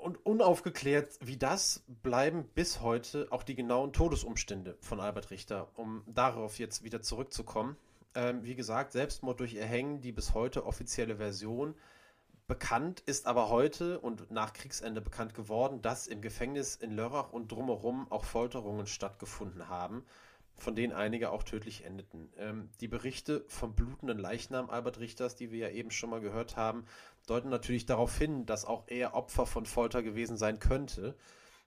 [0.00, 6.02] und unaufgeklärt wie das bleiben bis heute auch die genauen Todesumstände von Albert Richter, um
[6.06, 7.76] darauf jetzt wieder zurückzukommen.
[8.14, 11.74] Ähm, wie gesagt, Selbstmord durch Erhängen, die bis heute offizielle Version.
[12.46, 17.50] Bekannt ist aber heute und nach Kriegsende bekannt geworden, dass im Gefängnis in Lörrach und
[17.50, 20.04] drumherum auch Folterungen stattgefunden haben
[20.56, 22.32] von denen einige auch tödlich endeten.
[22.36, 26.56] Ähm, die Berichte vom blutenden Leichnam Albert Richters, die wir ja eben schon mal gehört
[26.56, 26.84] haben,
[27.26, 31.16] deuten natürlich darauf hin, dass auch er Opfer von Folter gewesen sein könnte.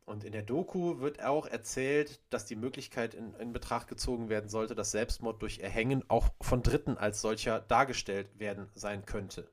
[0.06, 4.50] Und in der Doku wird auch erzählt, dass die Möglichkeit in, in, Betracht gezogen werden
[4.50, 9.50] sollte, dass Selbstmord durch Erhängen auch von Dritten als solcher dargestellt werden sein könnte.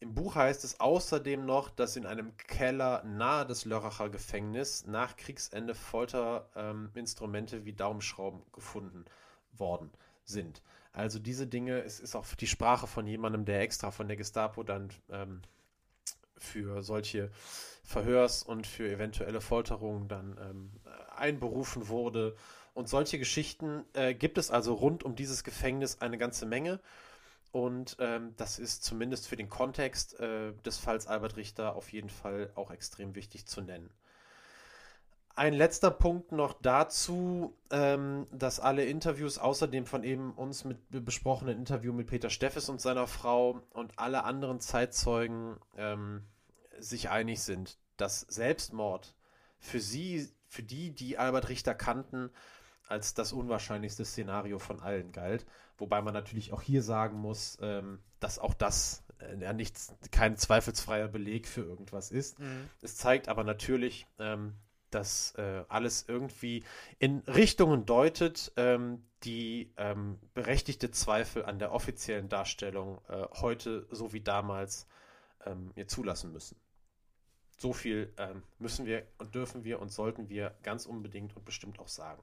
[0.00, 5.16] Im Buch heißt es außerdem noch, dass in einem Keller nahe des Lörracher Gefängnis nach
[5.16, 9.04] Kriegsende Folterinstrumente ähm, wie Daumenschrauben gefunden
[9.52, 9.90] worden
[10.24, 10.62] sind.
[10.92, 14.62] Also diese Dinge, es ist auch die Sprache von jemandem, der extra von der Gestapo
[14.62, 15.42] dann ähm,
[16.36, 17.30] für solche
[17.82, 20.70] Verhörs- und für eventuelle Folterungen dann ähm,
[21.16, 22.36] einberufen wurde.
[22.74, 26.78] Und solche Geschichten äh, gibt es also rund um dieses Gefängnis eine ganze Menge.
[27.50, 32.10] Und ähm, das ist zumindest für den Kontext äh, des Falls Albert Richter auf jeden
[32.10, 33.90] Fall auch extrem wichtig zu nennen.
[35.34, 41.56] Ein letzter Punkt noch dazu, ähm, dass alle Interviews, außerdem von eben uns mit besprochenen
[41.56, 46.24] Interview mit Peter Steffes und seiner Frau und alle anderen Zeitzeugen ähm,
[46.78, 49.14] sich einig sind, dass Selbstmord
[49.60, 52.30] für sie, für die, die Albert Richter kannten,
[52.88, 55.46] als das unwahrscheinlichste Szenario von allen galt.
[55.76, 60.36] Wobei man natürlich auch hier sagen muss, ähm, dass auch das äh, ja nichts, kein
[60.36, 62.38] zweifelsfreier Beleg für irgendwas ist.
[62.38, 62.68] Mhm.
[62.82, 64.54] Es zeigt aber natürlich, ähm,
[64.90, 66.64] dass äh, alles irgendwie
[66.98, 74.12] in Richtungen deutet, ähm, die ähm, berechtigte Zweifel an der offiziellen Darstellung äh, heute so
[74.12, 74.86] wie damals
[75.44, 76.56] ähm, zulassen müssen.
[77.58, 81.80] So viel ähm, müssen wir und dürfen wir und sollten wir ganz unbedingt und bestimmt
[81.80, 82.22] auch sagen.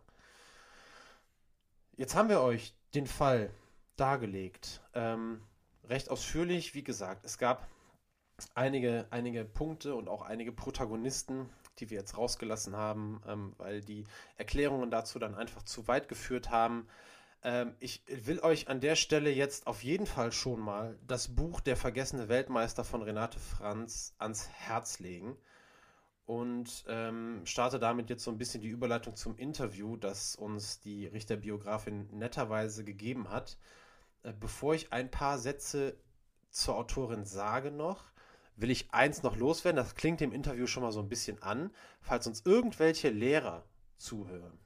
[1.97, 3.49] Jetzt haben wir euch den Fall
[3.95, 4.81] dargelegt.
[4.93, 5.41] Ähm,
[5.85, 7.69] recht ausführlich, wie gesagt, es gab
[8.53, 14.03] einige, einige Punkte und auch einige Protagonisten, die wir jetzt rausgelassen haben, ähm, weil die
[14.35, 16.85] Erklärungen dazu dann einfach zu weit geführt haben.
[17.43, 21.61] Ähm, ich will euch an der Stelle jetzt auf jeden Fall schon mal das Buch
[21.61, 25.37] Der vergessene Weltmeister von Renate Franz ans Herz legen.
[26.25, 31.05] Und ähm, starte damit jetzt so ein bisschen die Überleitung zum Interview, das uns die
[31.05, 33.57] Richterbiografin netterweise gegeben hat.
[34.23, 35.95] Äh, bevor ich ein paar Sätze
[36.49, 38.03] zur Autorin sage noch,
[38.55, 39.77] will ich eins noch loswerden.
[39.77, 41.71] Das klingt im Interview schon mal so ein bisschen an.
[42.01, 43.63] Falls uns irgendwelche Lehrer
[43.97, 44.57] zuhören,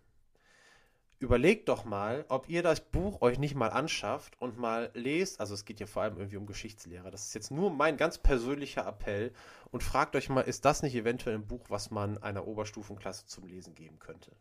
[1.19, 5.39] überlegt doch mal, ob ihr das Buch euch nicht mal anschafft und mal lest.
[5.39, 7.11] Also es geht ja vor allem irgendwie um Geschichtslehrer.
[7.11, 9.33] Das ist jetzt nur mein ganz persönlicher Appell
[9.71, 13.47] und fragt euch mal, ist das nicht eventuell ein Buch, was man einer Oberstufenklasse zum
[13.47, 14.31] Lesen geben könnte?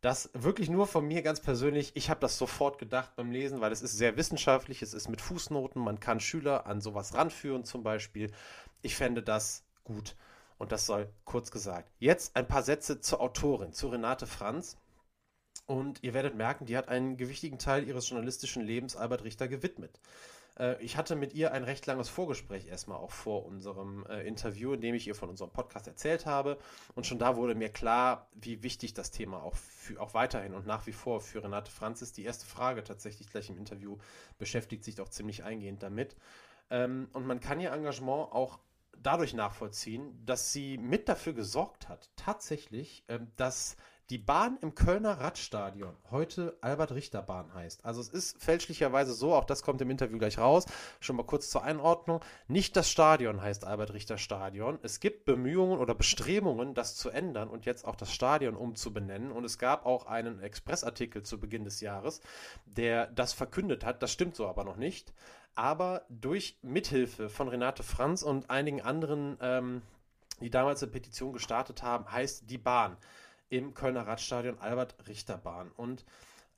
[0.00, 1.92] Das wirklich nur von mir ganz persönlich.
[1.96, 5.20] Ich habe das sofort gedacht beim Lesen, weil es ist sehr wissenschaftlich, es ist mit
[5.20, 8.30] Fußnoten, man kann Schüler an sowas ranführen zum Beispiel.
[8.82, 10.14] Ich fände das gut.
[10.58, 11.90] Und das soll kurz gesagt.
[11.98, 14.76] Jetzt ein paar Sätze zur Autorin, zu Renate Franz.
[15.66, 19.98] Und ihr werdet merken, die hat einen gewichtigen Teil ihres journalistischen Lebens Albert Richter gewidmet.
[20.58, 24.72] Äh, ich hatte mit ihr ein recht langes Vorgespräch erstmal auch vor unserem äh, Interview,
[24.74, 26.58] in dem ich ihr von unserem Podcast erzählt habe.
[26.94, 30.66] Und schon da wurde mir klar, wie wichtig das Thema auch, für, auch weiterhin und
[30.66, 32.16] nach wie vor für Renate Franz ist.
[32.16, 33.98] Die erste Frage tatsächlich gleich im Interview
[34.38, 36.16] beschäftigt sich auch ziemlich eingehend damit.
[36.70, 38.58] Ähm, und man kann ihr Engagement auch
[38.96, 43.76] dadurch nachvollziehen, dass sie mit dafür gesorgt hat, tatsächlich, ähm, dass
[44.10, 47.84] die Bahn im Kölner Radstadion heute Albert-Richter-Bahn heißt.
[47.86, 50.66] Also es ist fälschlicherweise so, auch das kommt im Interview gleich raus,
[51.00, 54.78] schon mal kurz zur Einordnung, nicht das Stadion heißt Albert-Richter-Stadion.
[54.82, 59.32] Es gibt Bemühungen oder Bestrebungen, das zu ändern und jetzt auch das Stadion umzubenennen.
[59.32, 62.20] Und es gab auch einen Expressartikel zu Beginn des Jahres,
[62.66, 64.02] der das verkündet hat.
[64.02, 65.14] Das stimmt so aber noch nicht.
[65.54, 69.82] Aber durch Mithilfe von Renate Franz und einigen anderen, ähm,
[70.40, 72.96] die damals eine Petition gestartet haben, heißt die Bahn
[73.48, 75.70] im Kölner Radstadion Albert-Richter-Bahn.
[75.72, 76.04] Und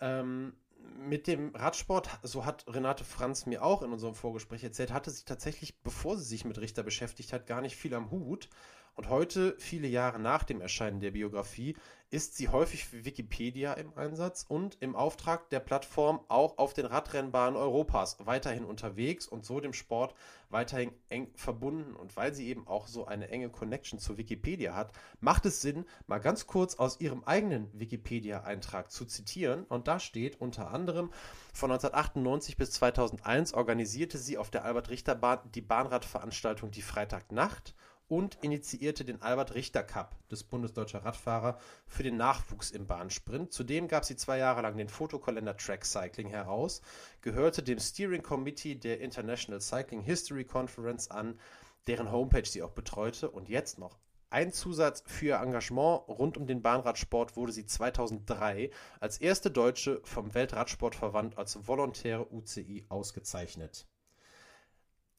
[0.01, 0.55] ähm,
[0.99, 5.24] mit dem Radsport, so hat Renate Franz mir auch in unserem Vorgespräch erzählt, hatte sie
[5.24, 8.49] tatsächlich, bevor sie sich mit Richter beschäftigt hat, gar nicht viel am Hut.
[8.97, 11.76] Und heute, viele Jahre nach dem Erscheinen der Biografie,
[12.09, 16.86] ist sie häufig für Wikipedia im Einsatz und im Auftrag der Plattform auch auf den
[16.86, 20.14] Radrennbahnen Europas weiterhin unterwegs und so dem Sport
[20.49, 21.94] weiterhin eng verbunden.
[21.94, 25.84] Und weil sie eben auch so eine enge Connection zu Wikipedia hat, macht es Sinn,
[26.07, 29.64] mal ganz kurz aus ihrem eigenen Wikipedia-Eintrag zu zitieren.
[29.64, 31.11] Und da steht unter anderem,
[31.53, 37.74] von 1998 bis 2001 organisierte sie auf der Albert-Richter-Bahn die Bahnradveranstaltung Die Freitagnacht
[38.09, 43.53] und initiierte den Albert Richter Cup des Bundesdeutscher Radfahrer für den Nachwuchs im Bahnsprint.
[43.53, 46.83] Zudem gab sie zwei Jahre lang den Fotokalender Track Cycling heraus,
[47.21, 51.39] gehörte dem Steering Committee der International Cycling History Conference an,
[51.87, 53.31] deren Homepage sie auch betreute.
[53.31, 53.99] Und jetzt noch
[54.31, 60.01] ein Zusatz für ihr Engagement rund um den Bahnradsport wurde sie 2003 als erste Deutsche
[60.05, 63.87] vom Weltradsportverband als volontäre UCI ausgezeichnet.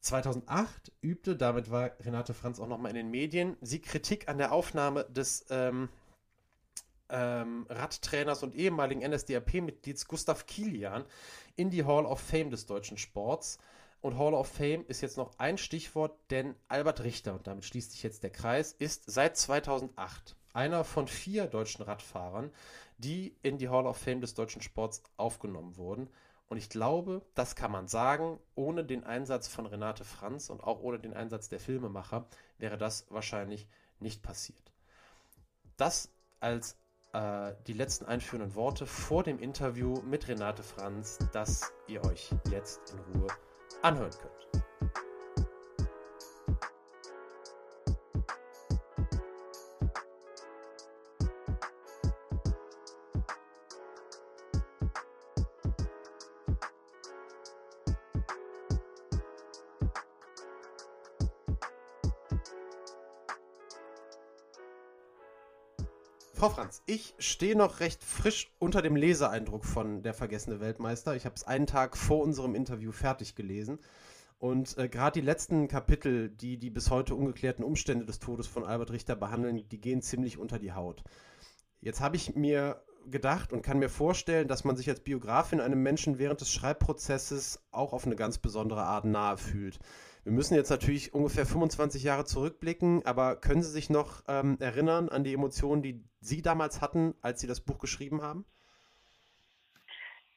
[0.08, 4.52] 2008 übte, damit war Renate Franz auch nochmal in den Medien, sie Kritik an der
[4.52, 5.90] Aufnahme des ähm,
[7.10, 11.06] ähm, Radtrainers und ehemaligen NSDAP-Mitglieds Gustav Kilian
[11.56, 13.58] in die Hall of Fame des deutschen Sports.
[14.02, 17.92] Und Hall of Fame ist jetzt noch ein Stichwort, denn Albert Richter, und damit schließt
[17.92, 22.52] sich jetzt der Kreis, ist seit 2008 einer von vier deutschen Radfahrern,
[22.98, 26.10] die in die Hall of Fame des deutschen Sports aufgenommen wurden.
[26.50, 30.80] Und ich glaube, das kann man sagen, ohne den Einsatz von Renate Franz und auch
[30.80, 32.26] ohne den Einsatz der Filmemacher
[32.58, 33.68] wäre das wahrscheinlich
[34.00, 34.72] nicht passiert.
[35.76, 36.78] Das als
[37.14, 42.94] äh, die letzten einführenden Worte vor dem Interview mit Renate Franz, das ihr euch jetzt
[42.94, 43.28] in Ruhe
[43.82, 44.64] anhören könnt.
[66.38, 71.16] Frau Franz, ich stehe noch recht frisch unter dem Leseeindruck von Der vergessene Weltmeister.
[71.16, 73.80] Ich habe es einen Tag vor unserem Interview fertig gelesen.
[74.38, 78.66] Und äh, gerade die letzten Kapitel, die die bis heute ungeklärten Umstände des Todes von
[78.66, 81.04] Albert Richter behandeln, die gehen ziemlich unter die Haut.
[81.82, 85.82] Jetzt habe ich mir gedacht und kann mir vorstellen, dass man sich als Biografin einem
[85.82, 89.80] Menschen während des Schreibprozesses auch auf eine ganz besondere Art nahe fühlt.
[90.28, 95.08] Wir müssen jetzt natürlich ungefähr 25 Jahre zurückblicken, aber können Sie sich noch ähm, erinnern
[95.08, 98.46] an die Emotionen, die Sie damals hatten, als Sie das Buch geschrieben haben?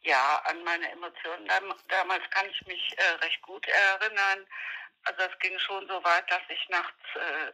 [0.03, 1.47] Ja, an meine Emotionen
[1.89, 4.47] damals kann ich mich äh, recht gut erinnern.
[5.05, 7.53] Also es ging schon so weit, dass ich nachts äh,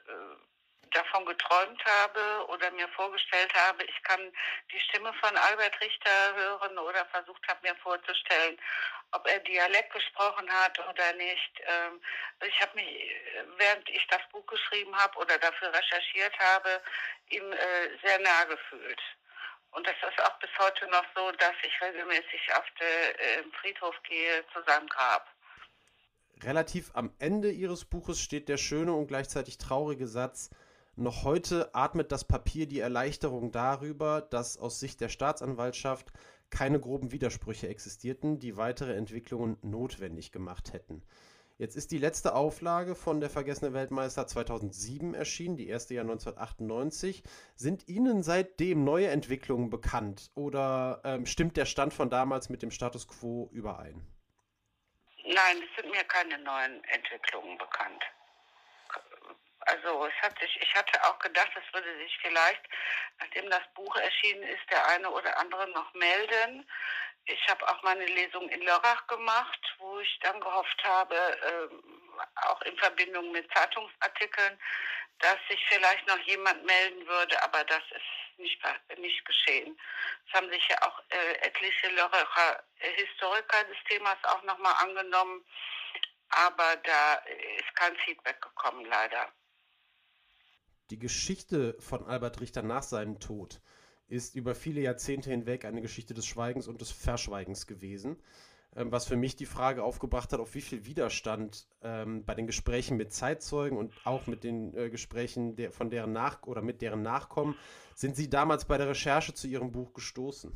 [0.93, 4.21] davon geträumt habe oder mir vorgestellt habe, ich kann
[4.73, 8.59] die Stimme von Albert Richter hören oder versucht habe mir vorzustellen,
[9.13, 11.53] ob er Dialekt gesprochen hat oder nicht.
[11.67, 12.01] Ähm,
[12.47, 13.11] ich habe mich,
[13.57, 16.83] während ich das Buch geschrieben habe oder dafür recherchiert habe,
[17.31, 19.01] ihm äh, sehr nahe gefühlt.
[19.73, 24.45] Und das ist auch bis heute noch so, dass ich regelmäßig auf den Friedhof gehe
[24.53, 25.27] zu seinem Grab.
[26.43, 30.51] Relativ am Ende ihres Buches steht der schöne und gleichzeitig traurige Satz,
[30.97, 36.13] noch heute atmet das Papier die Erleichterung darüber, dass aus Sicht der Staatsanwaltschaft
[36.51, 41.03] keine groben Widersprüche existierten, die weitere Entwicklungen notwendig gemacht hätten.
[41.59, 47.23] Jetzt ist die letzte Auflage von Der vergessene Weltmeister 2007 erschienen, die erste ja 1998.
[47.55, 52.71] Sind Ihnen seitdem neue Entwicklungen bekannt oder ähm, stimmt der Stand von damals mit dem
[52.71, 54.07] Status quo überein?
[55.25, 58.03] Nein, es sind mir keine neuen Entwicklungen bekannt.
[59.67, 62.63] Also es hat sich, ich hatte auch gedacht, es würde sich vielleicht,
[63.19, 66.69] nachdem das Buch erschienen ist, der eine oder andere noch melden.
[67.25, 72.63] Ich habe auch meine Lesung in Lörrach gemacht, wo ich dann gehofft habe, äh, auch
[72.63, 74.59] in Verbindung mit Zeitungsartikeln,
[75.19, 78.61] dass sich vielleicht noch jemand melden würde, aber das ist nicht,
[78.99, 79.77] nicht geschehen.
[80.29, 85.45] Es haben sich ja auch äh, etliche Lörracher Historiker des Themas auch nochmal angenommen,
[86.29, 87.15] aber da
[87.57, 89.33] ist kein Feedback gekommen, leider.
[90.91, 93.61] Die Geschichte von Albert Richter nach seinem Tod
[94.07, 98.23] ist über viele Jahrzehnte hinweg eine Geschichte des Schweigens und des Verschweigens gewesen,
[98.77, 102.47] ähm, was für mich die Frage aufgebracht hat, auf wie viel Widerstand ähm, bei den
[102.47, 106.81] Gesprächen mit Zeitzeugen und auch mit den äh, Gesprächen der, von deren Nach oder mit
[106.83, 107.59] deren Nachkommen
[107.97, 110.53] sind Sie damals bei der Recherche zu Ihrem Buch gestoßen?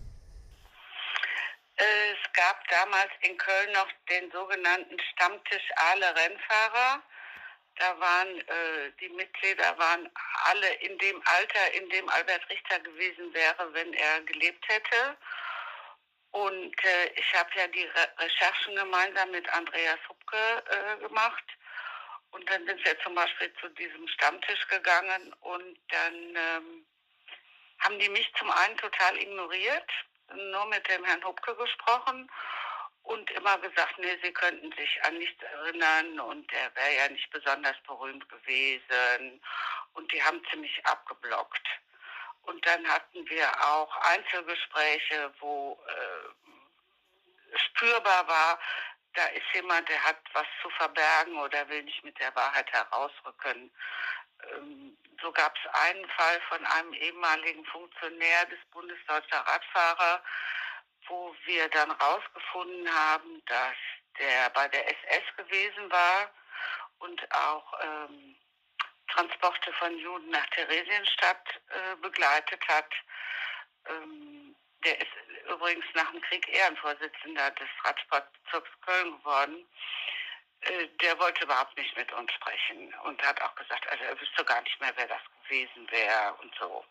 [1.75, 7.03] Es gab damals in Köln noch den sogenannten Stammtisch Aale Rennfahrer
[7.81, 10.11] da waren äh, die Mitglieder waren
[10.45, 15.17] alle in dem Alter, in dem Albert Richter gewesen wäre, wenn er gelebt hätte.
[16.33, 21.45] Und äh, ich habe ja die Re Recherchen gemeinsam mit Andreas Hupke äh, gemacht.
[22.33, 26.87] Und dann sind wir zum Beispiel zu diesem Stammtisch gegangen und dann ähm,
[27.81, 29.91] haben die mich zum einen total ignoriert,
[30.35, 32.31] nur mit dem Herrn Hupke gesprochen
[33.11, 37.29] und immer gesagt, nee, sie könnten sich an nichts erinnern und er wäre ja nicht
[37.31, 39.41] besonders berühmt gewesen
[39.95, 41.67] und die haben ziemlich abgeblockt.
[42.43, 48.61] Und dann hatten wir auch Einzelgespräche, wo äh, spürbar war,
[49.15, 53.73] da ist jemand, der hat was zu verbergen oder will nicht mit der Wahrheit herausrücken.
[54.53, 60.23] Ähm, so gab es einen Fall von einem ehemaligen Funktionär des Bundesdeutscher Radfahrer,
[61.11, 63.77] wo wir dann rausgefunden haben, dass
[64.19, 66.31] der bei der SS gewesen war
[67.01, 68.37] und auch ähm,
[69.09, 72.93] Transporte von Juden nach Theresienstadt äh, begleitet hat.
[73.89, 75.11] Ähm, der ist
[75.49, 79.67] übrigens nach dem Krieg Ehrenvorsitzender des Radsportbezirks Köln geworden.
[80.61, 84.45] Äh, der wollte überhaupt nicht mit uns sprechen und hat auch gesagt, also er wüsste
[84.45, 86.85] gar nicht mehr, wer das gewesen wäre und so.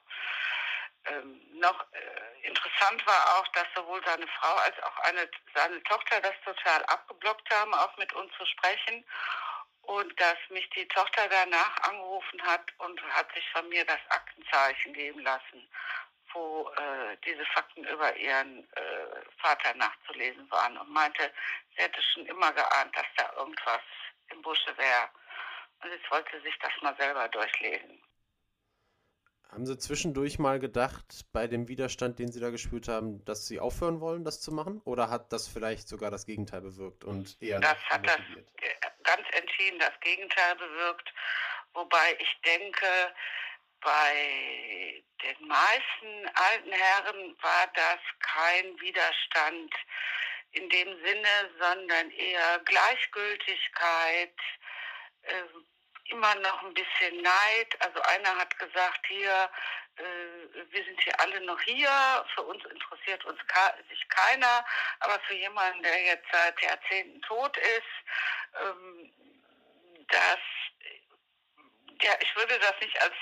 [1.06, 6.20] Ähm, noch äh, interessant war auch, dass sowohl seine Frau als auch eine, seine Tochter
[6.22, 9.06] das total abgeblockt haben, auch mit uns zu sprechen.
[9.84, 14.94] Und dass mich die Tochter danach angerufen hat und hat sich von mir das Aktenzeichen
[14.94, 15.68] geben lassen,
[16.34, 19.06] wo äh, diese Fakten über ihren äh,
[19.42, 21.32] Vater nachzulesen waren und meinte,
[21.76, 23.82] sie hätte schon immer geahnt, dass da irgendwas
[24.30, 25.10] im Busche wäre.
[25.82, 28.00] Und jetzt wollte sie sich das mal selber durchlesen.
[29.50, 33.60] Haben Sie zwischendurch mal gedacht, bei dem Widerstand, den Sie da gespürt haben, dass Sie
[33.60, 34.80] aufhören wollen, das zu machen?
[34.86, 38.20] Oder hat das vielleicht sogar das Gegenteil bewirkt und eher Das hat das
[39.04, 41.12] ganz entschieden das Gegenteil bewirkt.
[41.74, 42.86] Wobei ich denke,
[43.82, 49.74] bei den meisten alten Herren war das kein Widerstand
[50.52, 54.36] in dem Sinne, sondern eher Gleichgültigkeit,
[55.24, 55.44] äh,
[56.12, 57.82] immer noch ein bisschen Neid.
[57.82, 59.50] Also einer hat gesagt, hier,
[59.98, 63.40] äh, wir sind hier alle noch hier, für uns interessiert uns
[63.90, 64.66] sich keiner,
[65.00, 69.12] aber für jemanden, der jetzt seit Jahrzehnten tot ist, ähm,
[70.08, 70.40] das
[72.02, 73.16] ja, ich würde das nicht als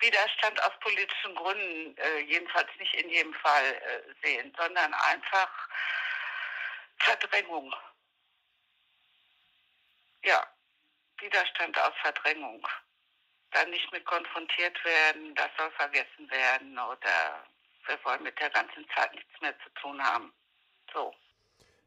[0.00, 5.50] Widerstand aus politischen Gründen, äh, jedenfalls nicht in jedem Fall äh, sehen, sondern einfach
[6.98, 7.74] Verdrängung.
[10.22, 10.46] Ja.
[11.20, 12.66] Widerstand aus Verdrängung.
[13.52, 17.44] Dann nicht mit konfrontiert werden, das soll vergessen werden oder
[17.86, 20.32] wir wollen mit der ganzen Zeit nichts mehr zu tun haben.
[20.92, 21.12] So.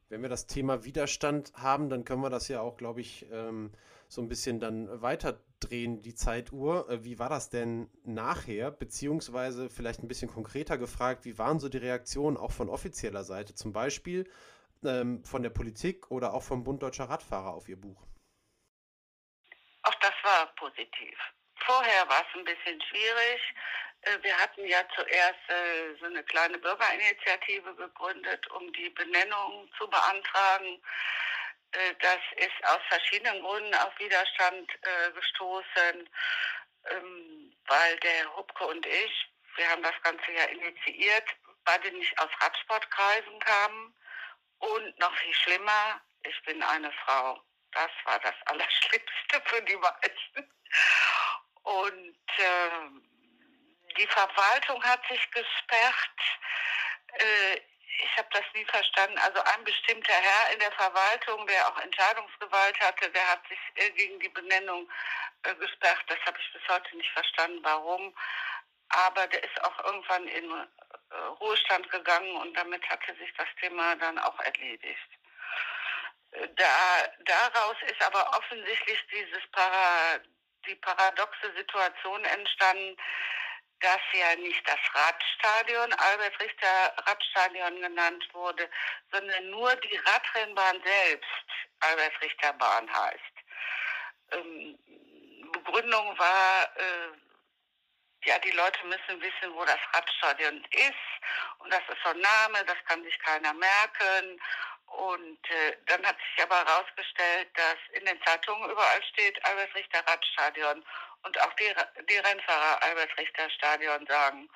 [0.09, 3.71] Wenn wir das Thema Widerstand haben, dann können wir das ja auch, glaube ich, ähm,
[4.07, 6.89] so ein bisschen dann weiterdrehen, die Zeituhr.
[6.89, 8.69] Äh, wie war das denn nachher?
[8.69, 13.55] Beziehungsweise vielleicht ein bisschen konkreter gefragt, wie waren so die Reaktionen auch von offizieller Seite,
[13.55, 14.29] zum Beispiel
[14.83, 18.05] ähm, von der Politik oder auch vom Bund Deutscher Radfahrer auf Ihr Buch?
[20.23, 21.17] War positiv.
[21.65, 23.41] Vorher war es ein bisschen schwierig.
[24.01, 29.87] Äh, wir hatten ja zuerst äh, so eine kleine Bürgerinitiative gegründet, um die Benennung zu
[29.89, 30.81] beantragen.
[31.71, 34.71] Äh, das ist aus verschiedenen Gründen auf Widerstand
[35.15, 36.09] gestoßen,
[36.89, 41.29] ähm, weil der Hubke und ich, wir haben das Ganze ja initiiert,
[41.63, 43.95] beide nicht aus Radsportkreisen kamen
[44.59, 47.41] und noch viel schlimmer, ich bin eine Frau.
[47.73, 50.51] Das war das Allerschlimmste für die meisten.
[51.63, 53.01] Und äh,
[53.97, 56.19] die Verwaltung hat sich gesperrt.
[57.13, 57.61] Äh,
[58.03, 59.17] ich habe das nie verstanden.
[59.19, 63.89] Also ein bestimmter Herr in der Verwaltung, der auch Entscheidungsgewalt hatte, der hat sich äh,
[63.91, 64.89] gegen die Benennung
[65.43, 66.03] äh, gesperrt.
[66.07, 68.15] Das habe ich bis heute nicht verstanden, warum.
[68.89, 73.95] Aber der ist auch irgendwann in äh, Ruhestand gegangen und damit hatte sich das Thema
[73.95, 75.09] dann auch erledigt.
[76.55, 80.19] Da, daraus ist aber offensichtlich dieses Para,
[80.65, 82.97] die paradoxe Situation entstanden,
[83.79, 88.69] dass ja nicht das Radstadion, Albert Richter Radstadion genannt wurde,
[89.11, 91.45] sondern nur die Radrennbahn selbst
[91.81, 93.35] Albert Richter Bahn heißt.
[94.31, 94.79] Ähm,
[95.51, 97.11] Begründung war, äh,
[98.25, 102.63] ja, die Leute müssen wissen, wo das Radstadion ist und das ist so ein Name,
[102.65, 104.39] das kann sich keiner merken.
[104.93, 110.05] Und äh, dann hat sich aber herausgestellt, dass in den Zeitungen überall steht Albert Richter
[110.05, 110.85] Radstadion
[111.23, 111.73] und auch die,
[112.09, 114.49] die Rennfahrer Albert Richter Stadion sagen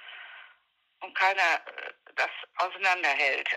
[1.01, 3.49] und keiner äh, das auseinanderhält.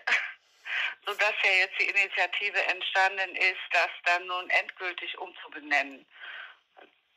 [1.05, 6.07] Sodass ja jetzt die Initiative entstanden ist, das dann nun endgültig umzubenennen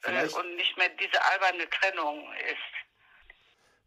[0.04, 2.84] äh, und nicht mehr diese alberne Trennung ist.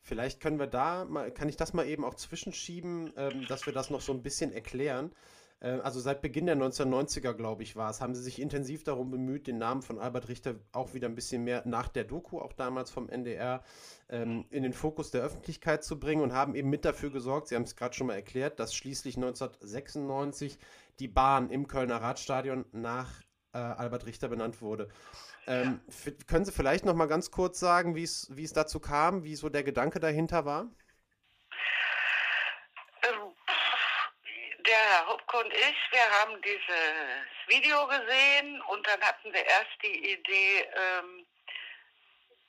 [0.02, 3.72] Vielleicht können wir da mal, kann ich das mal eben auch zwischenschieben, ähm, dass wir
[3.72, 5.14] das noch so ein bisschen erklären.
[5.60, 9.10] Äh, also seit Beginn der 1990er, glaube ich, war es, haben sie sich intensiv darum
[9.10, 12.52] bemüht, den Namen von Albert Richter auch wieder ein bisschen mehr nach der Doku, auch
[12.52, 13.62] damals vom NDR,
[14.08, 17.56] ähm, in den Fokus der Öffentlichkeit zu bringen und haben eben mit dafür gesorgt, Sie
[17.56, 20.58] haben es gerade schon mal erklärt, dass schließlich 1996
[20.98, 23.10] die Bahn im Kölner Radstadion nach
[23.52, 24.88] äh, Albert Richter benannt wurde.
[25.46, 25.80] Ähm,
[26.26, 29.62] können Sie vielleicht noch mal ganz kurz sagen, wie es dazu kam, wie so der
[29.62, 30.68] Gedanke dahinter war?
[35.06, 40.12] Der Hupke und ich, wir haben dieses Video gesehen und dann hatten wir erst die
[40.12, 41.26] Idee, ähm,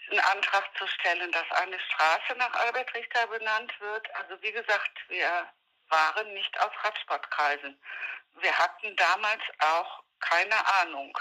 [0.09, 4.15] einen Antrag zu stellen, dass eine Straße nach Albert Richter benannt wird.
[4.15, 5.49] Also wie gesagt, wir
[5.89, 7.77] waren nicht aus Radsportkreisen.
[8.39, 11.17] Wir hatten damals auch keine Ahnung.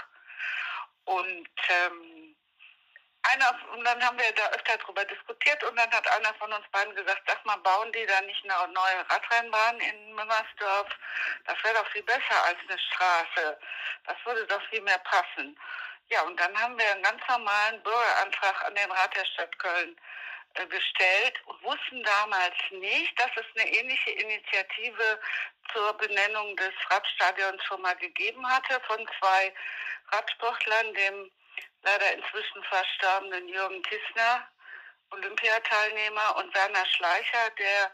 [1.05, 2.26] Und ähm,
[3.27, 6.65] einer, und dann haben wir da öfter drüber diskutiert und dann hat einer von uns
[6.71, 10.89] beiden gesagt, sag mal, bauen die da nicht eine neue Radrennbahn in Müngersdorf?
[11.45, 13.59] Das wäre doch viel besser als eine Straße.
[14.05, 15.57] Das würde doch viel mehr passen.
[16.09, 19.99] Ja, und dann haben wir einen ganz normalen Bürgerantrag an den Rat der Stadt Köln
[20.53, 25.19] äh, gestellt und wussten damals nicht, dass es eine ähnliche Initiative
[25.73, 29.53] zur Benennung des Radstadions schon mal gegeben hatte von zwei
[30.11, 31.31] Radsportlern, dem
[31.83, 34.47] leider inzwischen verstorbenen Jürgen Tissner,
[35.11, 37.91] Olympiateilnehmer, und Werner Schleicher, der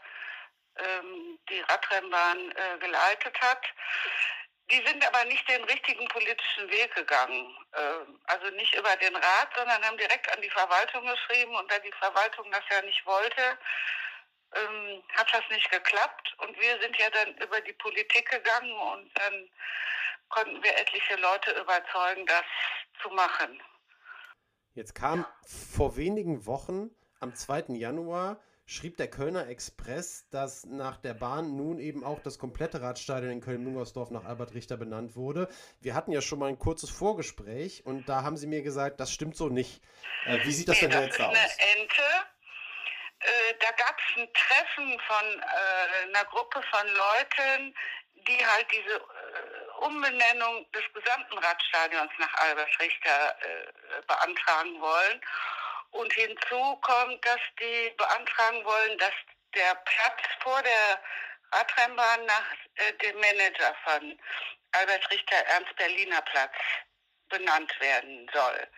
[0.76, 3.62] ähm, die Radrennbahn äh, geleitet hat.
[4.70, 7.54] Die sind aber nicht den richtigen politischen Weg gegangen.
[7.72, 11.54] Äh, also nicht über den Rat, sondern haben direkt an die Verwaltung geschrieben.
[11.54, 13.58] Und da die Verwaltung das ja nicht wollte,
[14.54, 16.34] ähm, hat das nicht geklappt.
[16.38, 19.50] Und wir sind ja dann über die Politik gegangen und dann
[20.30, 22.44] konnten wir etliche Leute überzeugen, das
[23.02, 23.62] zu machen.
[24.74, 27.76] Jetzt kam vor wenigen Wochen, am 2.
[27.76, 33.30] Januar, schrieb der Kölner Express, dass nach der Bahn nun eben auch das komplette Radstadion
[33.30, 35.48] in Köln-Müngersdorf nach Albert Richter benannt wurde.
[35.80, 39.12] Wir hatten ja schon mal ein kurzes Vorgespräch und da haben Sie mir gesagt, das
[39.12, 39.80] stimmt so nicht.
[40.26, 41.28] Äh, wie sieht das nee, denn das jetzt aus?
[41.28, 42.02] Eine Ente.
[43.20, 47.74] Äh, da gab es ein Treffen von äh, einer Gruppe von Leuten,
[48.26, 55.20] die halt diese äh, Umbenennung des gesamten Radstadions nach Albert Richter äh, beantragen wollen.
[55.90, 59.14] Und hinzu kommt, dass die beantragen wollen, dass
[59.54, 61.00] der Platz vor der
[61.52, 64.18] Radrennbahn nach äh, dem Manager von
[64.72, 66.54] Albert Richter Ernst Berliner Platz
[67.38, 68.68] benannt werden soll.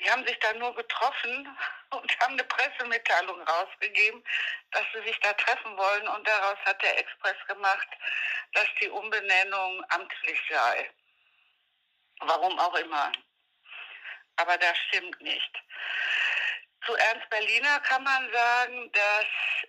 [0.00, 1.56] Die haben sich da nur getroffen
[1.90, 4.24] und haben eine Pressemitteilung rausgegeben,
[4.72, 7.88] dass sie sich da treffen wollen und daraus hat der Express gemacht,
[8.52, 10.90] dass die Umbenennung amtlich sei.
[12.20, 13.12] Warum auch immer.
[14.36, 15.62] Aber das stimmt nicht.
[16.86, 19.26] Zu Ernst Berliner kann man sagen, dass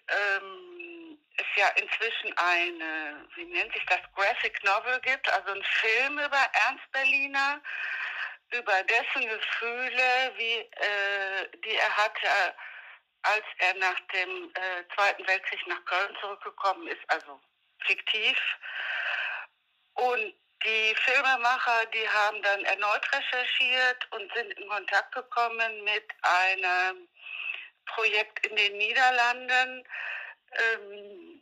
[0.07, 6.19] ähm, es ja inzwischen eine, wie nennt sich das, Graphic Novel gibt, also ein Film
[6.19, 7.61] über Ernst Berliner,
[8.53, 12.55] über dessen Gefühle, wie, äh, die er hatte,
[13.23, 17.39] als er nach dem äh, Zweiten Weltkrieg nach Köln zurückgekommen ist, also
[17.85, 18.37] fiktiv.
[19.93, 20.33] Und
[20.63, 27.07] die Filmemacher, die haben dann erneut recherchiert und sind in Kontakt gekommen mit einem
[27.85, 29.87] Projekt in den Niederlanden,
[30.51, 31.40] ähm,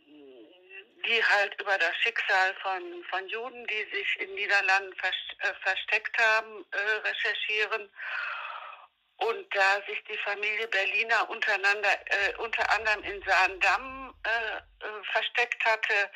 [1.06, 6.66] die halt über das Schicksal von, von Juden, die sich in Niederlanden äh, versteckt haben,
[6.72, 7.90] äh, recherchieren.
[9.18, 15.64] Und da sich die Familie Berliner untereinander, äh, unter anderem in Saardamm äh, äh, versteckt
[15.66, 16.10] hatte,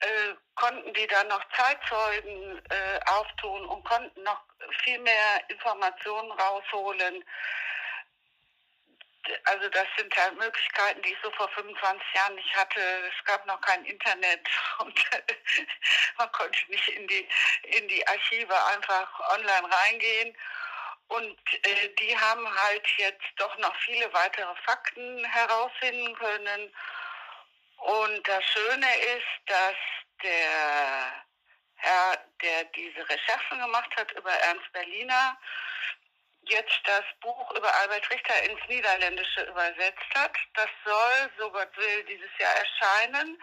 [0.00, 2.62] äh, konnten die dann noch Zeitzeugen
[3.06, 4.42] auftun und konnten noch
[4.84, 7.24] viel mehr Informationen rausholen.
[9.44, 12.80] Also das sind halt Möglichkeiten, die ich so vor 25 Jahren nicht hatte.
[12.80, 14.48] Es gab noch kein Internet
[14.78, 14.98] und
[16.16, 17.28] man konnte nicht in die,
[17.62, 20.36] in die Archive einfach online reingehen.
[21.08, 26.70] Und äh, die haben halt jetzt doch noch viele weitere Fakten herausfinden können
[27.78, 29.76] und das Schöne ist, dass
[30.22, 31.24] der
[31.76, 35.38] Herr, der diese Recherchen gemacht hat über Ernst Berliner,
[36.48, 40.36] jetzt das Buch über Albert Richter ins Niederländische übersetzt hat.
[40.54, 43.38] Das soll, so Gott will, dieses Jahr erscheinen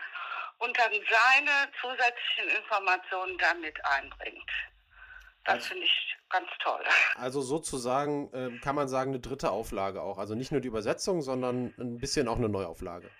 [0.60, 4.51] und dann seine zusätzlichen Informationen damit einbringt.
[5.43, 6.84] Das also, finde ich ganz toll.
[7.18, 10.18] Also sozusagen äh, kann man sagen, eine dritte Auflage auch.
[10.18, 13.12] Also nicht nur die Übersetzung, sondern ein bisschen auch eine Neuauflage.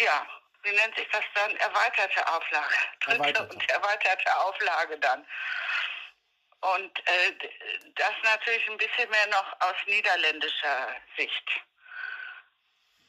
[0.00, 0.26] Ja,
[0.64, 1.54] wie nennt sich das dann?
[1.56, 2.74] Erweiterte Auflage.
[3.00, 3.54] Dritte erweiterte.
[3.54, 5.24] und erweiterte Auflage dann.
[6.62, 7.32] Und äh,
[7.96, 11.48] das natürlich ein bisschen mehr noch aus niederländischer Sicht.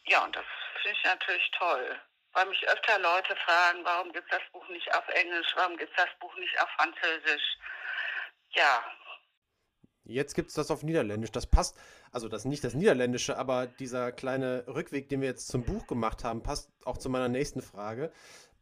[0.06, 0.46] Ja, und das
[0.82, 2.00] finde ich natürlich toll.
[2.34, 5.92] Weil mich öfter Leute fragen, warum gibt es das Buch nicht auf Englisch, warum gibt
[5.92, 7.58] es das Buch nicht auf Französisch?
[8.50, 8.84] Ja.
[10.04, 11.32] Jetzt gibt es das auf Niederländisch.
[11.32, 11.78] Das passt
[12.14, 16.24] also das nicht das Niederländische, aber dieser kleine Rückweg, den wir jetzt zum Buch gemacht
[16.24, 18.12] haben, passt auch zu meiner nächsten Frage.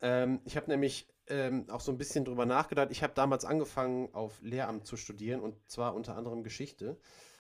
[0.02, 2.89] Ähm, ich habe nämlich ähm, auch so ein bisschen drüber nachgedacht.
[2.91, 6.97] Ich habe damals angefangen, auf Lehramt zu studieren und zwar unter anderem Geschichte.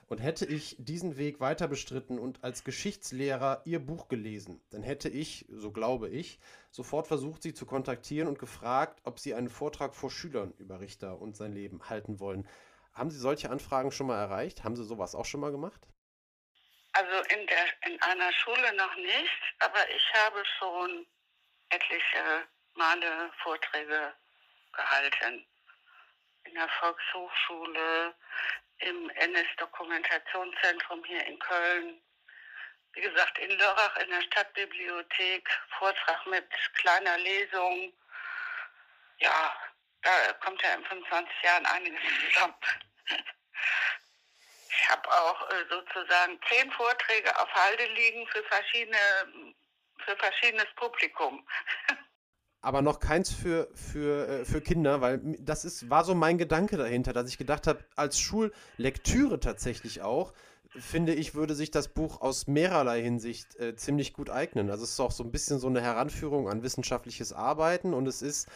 [0.07, 5.07] Und hätte ich diesen Weg weiter bestritten und als Geschichtslehrer ihr Buch gelesen, dann hätte
[5.07, 6.37] ich, so glaube ich,
[6.69, 11.21] sofort versucht, sie zu kontaktieren und gefragt, ob sie einen Vortrag vor Schülern über Richter
[11.21, 12.45] und sein Leben halten wollen.
[12.93, 14.65] Haben Sie solche Anfragen schon mal erreicht?
[14.65, 15.87] Haben Sie sowas auch schon mal gemacht?
[16.91, 21.07] Also in, der, in einer Schule noch nicht, aber ich habe schon
[21.69, 24.13] etliche Male Vorträge
[24.73, 25.45] gehalten.
[26.43, 28.15] In der Volkshochschule,
[28.79, 32.01] im NS-Dokumentationszentrum hier in Köln.
[32.93, 35.47] Wie gesagt, in Lörrach in der Stadtbibliothek,
[35.77, 37.93] Vortrag mit kleiner Lesung.
[39.19, 39.55] Ja,
[40.01, 42.55] da kommt ja in 25 Jahren einiges zusammen.
[44.73, 48.97] Ich habe auch äh, sozusagen zehn Vorträge auf Halde liegen für verschiedene
[50.05, 51.45] für verschiedenes Publikum.
[52.61, 56.77] Aber noch keins für, für, äh, für Kinder, weil das ist, war so mein Gedanke
[56.77, 60.33] dahinter, dass ich gedacht habe, als Schullektüre tatsächlich auch,
[60.69, 64.69] finde ich, würde sich das Buch aus mehrerlei Hinsicht äh, ziemlich gut eignen.
[64.69, 68.21] Also es ist auch so ein bisschen so eine Heranführung an wissenschaftliches Arbeiten und es
[68.21, 68.47] ist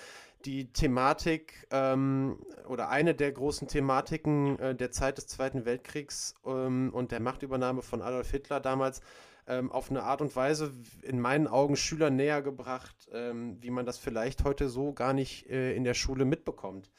[0.46, 2.38] die Thematik ähm,
[2.68, 7.82] oder eine der großen Thematiken äh, der Zeit des Zweiten Weltkriegs ähm, und der Machtübernahme
[7.82, 9.02] von Adolf Hitler damals
[9.48, 13.86] ähm, auf eine Art und Weise in meinen Augen Schülern näher gebracht, ähm, wie man
[13.86, 16.90] das vielleicht heute so gar nicht äh, in der Schule mitbekommt.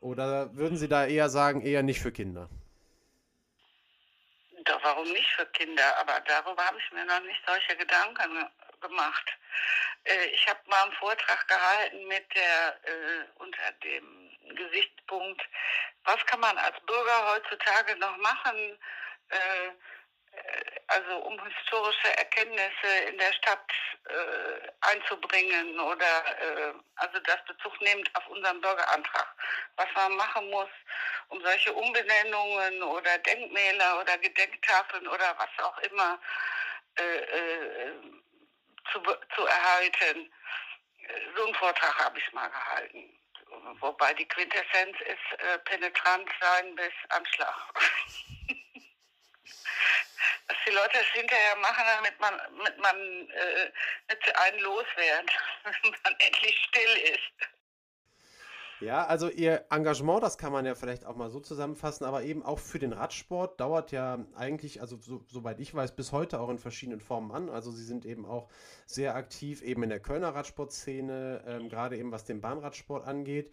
[0.00, 2.50] Oder würden Sie da eher sagen, eher nicht für Kinder?
[4.64, 5.96] Doch, warum nicht für Kinder?
[5.98, 8.46] Aber darüber habe ich mir noch nicht solche Gedanken
[8.80, 9.24] gemacht.
[10.04, 15.42] Äh, ich habe mal einen Vortrag gehalten mit der äh, unter dem Gesichtspunkt,
[16.04, 18.78] was kann man als Bürger heutzutage noch machen,
[19.30, 19.70] äh,
[20.88, 23.70] also um historische Erkenntnisse in der Stadt
[24.08, 29.34] äh, einzubringen oder äh, also das Bezug nehmend auf unseren Bürgerantrag,
[29.76, 30.68] was man machen muss,
[31.28, 36.18] um solche Umbenennungen oder Denkmäler oder Gedenktafeln oder was auch immer
[38.92, 39.00] zu,
[39.34, 40.32] zu erhalten.
[41.36, 43.18] So einen Vortrag habe ich mal gehalten.
[43.80, 47.56] wobei die Quintessenz ist äh, penetrant sein bis Anschlag.
[50.46, 52.96] Was die Leute hinterher machen, damit man, damit man
[53.30, 53.72] äh,
[54.08, 55.30] mit einen loswerden,
[55.64, 57.48] wenn man endlich still ist.
[58.80, 62.44] Ja, also ihr Engagement, das kann man ja vielleicht auch mal so zusammenfassen, aber eben
[62.44, 66.50] auch für den Radsport dauert ja eigentlich, also so, soweit ich weiß, bis heute auch
[66.50, 67.48] in verschiedenen Formen an.
[67.48, 68.50] Also sie sind eben auch
[68.84, 73.52] sehr aktiv eben in der Kölner Radsportszene, ähm, gerade eben was den Bahnradsport angeht.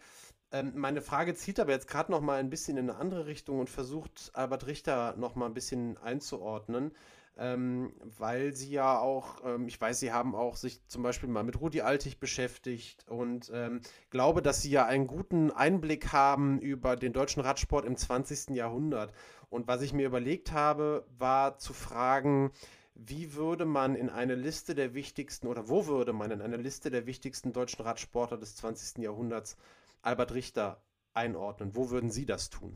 [0.52, 3.58] Ähm, meine Frage zieht aber jetzt gerade noch mal ein bisschen in eine andere Richtung
[3.58, 6.92] und versucht Albert Richter noch mal ein bisschen einzuordnen
[7.38, 11.44] ähm, weil sie ja auch, ähm, ich weiß, sie haben auch sich zum Beispiel mal
[11.44, 13.80] mit Rudi Altig beschäftigt und ähm,
[14.10, 18.50] glaube, dass sie ja einen guten Einblick haben über den deutschen Radsport im 20.
[18.50, 19.12] Jahrhundert.
[19.48, 22.52] Und was ich mir überlegt habe, war zu fragen,
[22.94, 26.90] wie würde man in eine Liste der wichtigsten oder wo würde man in eine Liste
[26.90, 28.98] der wichtigsten deutschen Radsportler des 20.
[28.98, 29.56] Jahrhunderts
[30.02, 30.82] Albert Richter
[31.14, 31.74] einordnen?
[31.74, 32.74] Wo würden Sie das tun?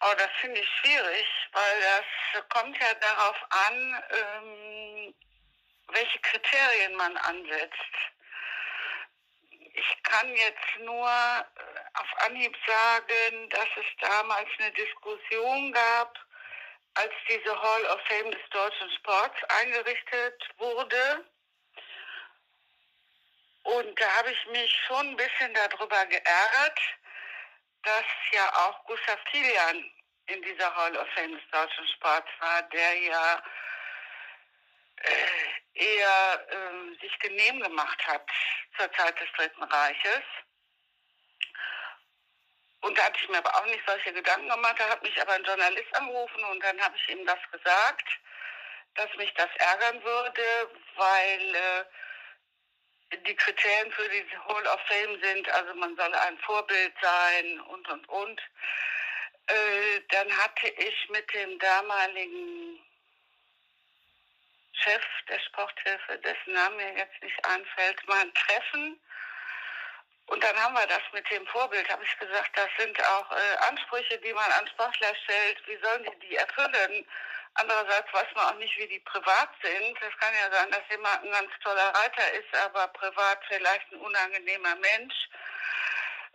[0.00, 5.14] Oh, das finde ich schwierig, weil das kommt ja darauf an, ähm,
[5.88, 7.94] welche Kriterien man ansetzt.
[9.76, 11.44] Ich kann jetzt nur äh,
[11.94, 16.18] auf Anhieb sagen, dass es damals eine Diskussion gab,
[16.94, 21.24] als diese Hall of Fame des deutschen Sports eingerichtet wurde.
[23.64, 26.80] Und da habe ich mich schon ein bisschen darüber geärgert,
[27.82, 29.90] dass ja auch Gustav Kilian
[30.26, 33.42] in dieser Hall of Fame des deutschen Sports war, der ja
[35.02, 38.26] äh, eher äh, sich genehm gemacht hat
[38.78, 40.22] zur Zeit des Dritten Reiches.
[42.80, 44.76] Und da hatte ich mir aber auch nicht solche Gedanken gemacht.
[44.78, 48.08] Da hat mich aber ein Journalist angerufen und dann habe ich ihm das gesagt,
[48.94, 51.84] dass mich das ärgern würde, weil äh,
[53.18, 57.88] die Kriterien für diese Hall of Fame sind, also man solle ein Vorbild sein und,
[57.88, 58.40] und, und.
[59.46, 62.80] Äh, dann hatte ich mit dem damaligen
[64.72, 69.00] Chef der Sporthilfe, dessen Name mir jetzt nicht einfällt, mal ein Treffen.
[70.26, 73.56] Und dann haben wir das mit dem Vorbild, habe ich gesagt, das sind auch äh,
[73.68, 75.66] Ansprüche, die man an Sportler stellt.
[75.66, 77.06] Wie sollen die die erfüllen?
[77.54, 79.96] Andererseits weiß man auch nicht, wie die privat sind.
[80.02, 84.00] Es kann ja sein, dass jemand ein ganz toller Reiter ist, aber privat vielleicht ein
[84.00, 85.28] unangenehmer Mensch.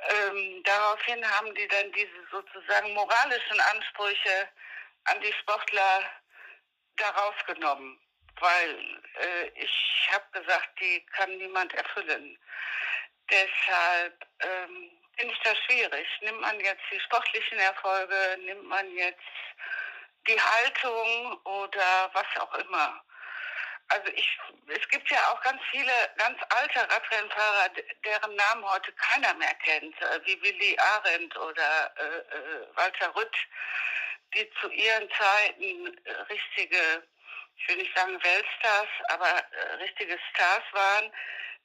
[0.08, 4.50] Ähm, daraufhin haben die dann diese sozusagen moralischen Ansprüche
[5.06, 6.10] an die Sportler
[6.96, 8.00] daraus genommen,
[8.40, 12.38] weil äh, ich habe gesagt, die kann niemand erfüllen.
[13.30, 16.08] Deshalb ähm, finde ich das schwierig.
[16.22, 19.20] Nimmt man jetzt die sportlichen Erfolge, nimmt man jetzt
[20.30, 23.04] die Haltung oder was auch immer.
[23.90, 27.70] Also ich, es gibt ja auch ganz viele ganz alte Radrennfahrer,
[28.06, 33.36] deren Namen heute keiner mehr kennt, äh, wie Willi Arendt oder äh, äh, Walter Rütt,
[34.36, 37.04] die zu ihren Zeiten äh, richtige,
[37.56, 39.44] ich will nicht sagen Weltstars, aber
[39.80, 41.12] richtige Stars waren.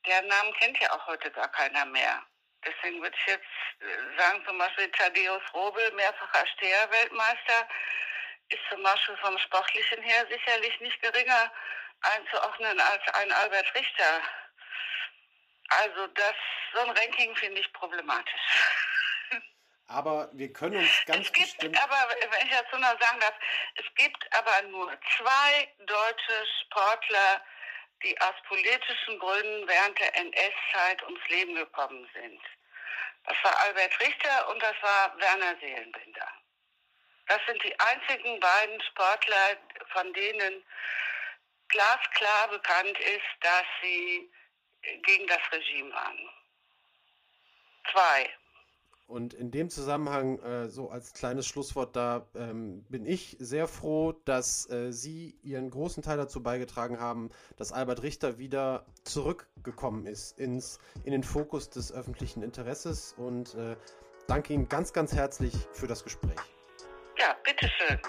[0.07, 2.23] Deren Namen kennt ja auch heute gar keiner mehr.
[2.65, 7.69] Deswegen würde ich jetzt sagen, zum Beispiel Thaddeus Robel, mehrfacher Steher-Weltmeister,
[8.49, 11.53] ist zum Beispiel vom Sportlichen her sicherlich nicht geringer
[12.03, 14.23] einzuordnen als ein Albert Richter.
[15.69, 16.35] Also das,
[16.75, 18.41] so ein Ranking finde ich problematisch.
[19.89, 21.83] Aber wir können uns ganz es gibt bestimmt...
[21.83, 23.35] aber, wenn ich dazu noch sagen darf,
[23.75, 27.45] es gibt aber nur zwei deutsche Sportler,
[28.03, 32.41] die aus politischen Gründen während der NS-Zeit ums Leben gekommen sind.
[33.25, 36.29] Das war Albert Richter und das war Werner Seelenbinder.
[37.27, 39.57] Das sind die einzigen beiden Sportler,
[39.93, 40.63] von denen
[41.69, 44.31] glasklar bekannt ist, dass sie
[45.07, 46.19] gegen das Regime waren.
[47.93, 48.31] Zwei.
[49.07, 54.13] Und in dem Zusammenhang, äh, so als kleines Schlusswort, da ähm, bin ich sehr froh,
[54.25, 60.39] dass äh, Sie Ihren großen Teil dazu beigetragen haben, dass Albert Richter wieder zurückgekommen ist
[60.39, 63.13] ins, in den Fokus des öffentlichen Interesses.
[63.19, 63.77] Und äh,
[64.27, 66.54] danke Ihnen ganz, ganz herzlich für das Gespräch.
[67.17, 68.01] Ja, bitteschön.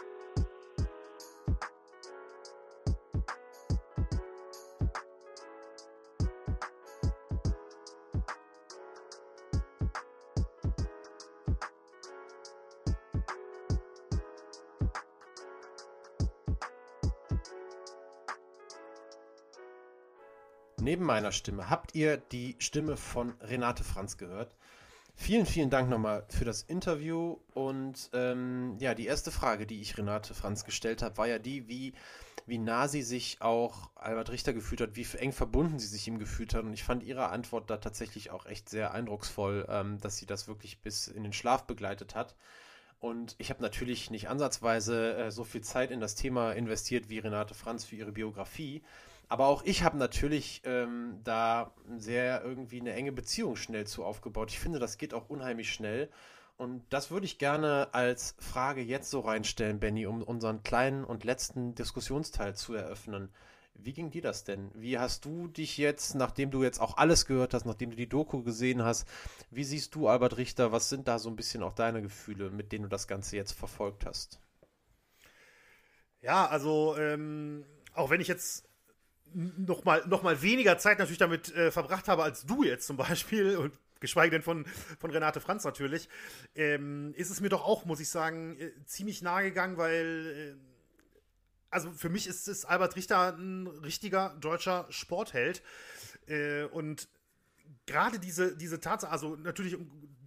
[20.85, 24.55] Neben meiner Stimme habt ihr die Stimme von Renate Franz gehört.
[25.15, 27.37] Vielen, vielen Dank nochmal für das Interview.
[27.53, 31.67] Und ähm, ja, die erste Frage, die ich Renate Franz gestellt habe, war ja die,
[31.67, 31.93] wie
[32.47, 36.19] wie nah sie sich auch Albert Richter gefühlt hat, wie eng verbunden sie sich ihm
[36.19, 36.63] gefühlt hat.
[36.63, 40.47] Und ich fand ihre Antwort da tatsächlich auch echt sehr eindrucksvoll, ähm, dass sie das
[40.47, 42.35] wirklich bis in den Schlaf begleitet hat.
[42.99, 47.19] Und ich habe natürlich nicht ansatzweise äh, so viel Zeit in das Thema investiert wie
[47.19, 48.83] Renate Franz für ihre Biografie.
[49.27, 54.51] Aber auch ich habe natürlich ähm, da sehr irgendwie eine enge Beziehung schnell zu aufgebaut.
[54.51, 56.09] Ich finde, das geht auch unheimlich schnell.
[56.57, 61.23] Und das würde ich gerne als Frage jetzt so reinstellen, Benny, um unseren kleinen und
[61.23, 63.29] letzten Diskussionsteil zu eröffnen.
[63.73, 64.71] Wie ging dir das denn?
[64.73, 68.07] Wie hast du dich jetzt, nachdem du jetzt auch alles gehört hast, nachdem du die
[68.07, 69.05] Doku gesehen hast,
[69.51, 70.71] wie siehst du Albert Richter?
[70.71, 73.51] Was sind da so ein bisschen auch deine Gefühle, mit denen du das Ganze jetzt
[73.51, 74.39] verfolgt hast?
[76.21, 78.65] Ja, also ähm, auch wenn ich jetzt
[79.35, 82.97] noch mal, noch mal weniger Zeit natürlich damit äh, verbracht habe als du jetzt zum
[82.97, 84.65] Beispiel und geschweige denn von,
[84.99, 86.09] von Renate Franz natürlich,
[86.55, 90.65] ähm, ist es mir doch auch, muss ich sagen, äh, ziemlich nahe gegangen, weil, äh,
[91.69, 95.61] also für mich ist, ist Albert Richter ein richtiger deutscher Sportheld.
[96.27, 97.07] Äh, und
[97.85, 99.77] gerade diese, diese Tatsache, also natürlich